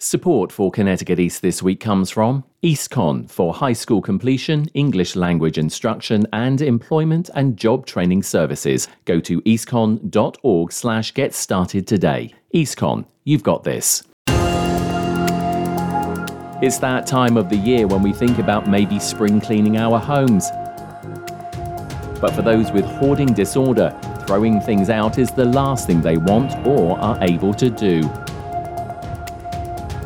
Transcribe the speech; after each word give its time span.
Support 0.00 0.52
for 0.52 0.70
Connecticut 0.70 1.18
East 1.18 1.42
this 1.42 1.60
week 1.60 1.80
comes 1.80 2.08
from 2.08 2.44
EASTCONN 2.62 3.28
for 3.28 3.52
high 3.52 3.72
school 3.72 4.00
completion, 4.00 4.66
English 4.72 5.16
language 5.16 5.58
instruction, 5.58 6.24
and 6.32 6.62
employment 6.62 7.30
and 7.34 7.56
job 7.56 7.84
training 7.84 8.22
services. 8.22 8.86
Go 9.06 9.18
to 9.18 9.42
eastconn.org 9.42 10.70
slash 10.70 11.12
get 11.14 11.34
started 11.34 11.88
today. 11.88 12.32
EASTCONN, 12.54 13.06
you've 13.24 13.42
got 13.42 13.64
this. 13.64 14.04
It's 16.62 16.78
that 16.78 17.04
time 17.08 17.36
of 17.36 17.48
the 17.48 17.56
year 17.56 17.88
when 17.88 18.04
we 18.04 18.12
think 18.12 18.38
about 18.38 18.68
maybe 18.68 19.00
spring 19.00 19.40
cleaning 19.40 19.78
our 19.78 19.98
homes. 19.98 20.48
But 22.20 22.36
for 22.36 22.42
those 22.42 22.70
with 22.70 22.84
hoarding 22.84 23.34
disorder, 23.34 23.98
throwing 24.28 24.60
things 24.60 24.90
out 24.90 25.18
is 25.18 25.32
the 25.32 25.46
last 25.46 25.88
thing 25.88 26.02
they 26.02 26.18
want 26.18 26.54
or 26.64 26.96
are 27.00 27.18
able 27.20 27.52
to 27.54 27.68
do. 27.68 28.08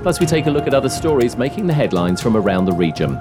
Plus, 0.03 0.19
we 0.19 0.27
take 0.27 0.47
a 0.47 0.51
look 0.51 0.67
at 0.67 0.75
other 0.75 0.89
stories 0.89 1.37
making 1.37 1.69
the 1.69 1.73
headlines 1.73 2.21
from 2.21 2.37
around 2.37 2.65
the 2.65 2.73
region. 2.73 3.21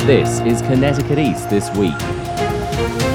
This 0.00 0.40
is 0.40 0.60
Connecticut 0.62 1.18
East 1.18 1.48
This 1.48 1.74
Week. 1.74 3.09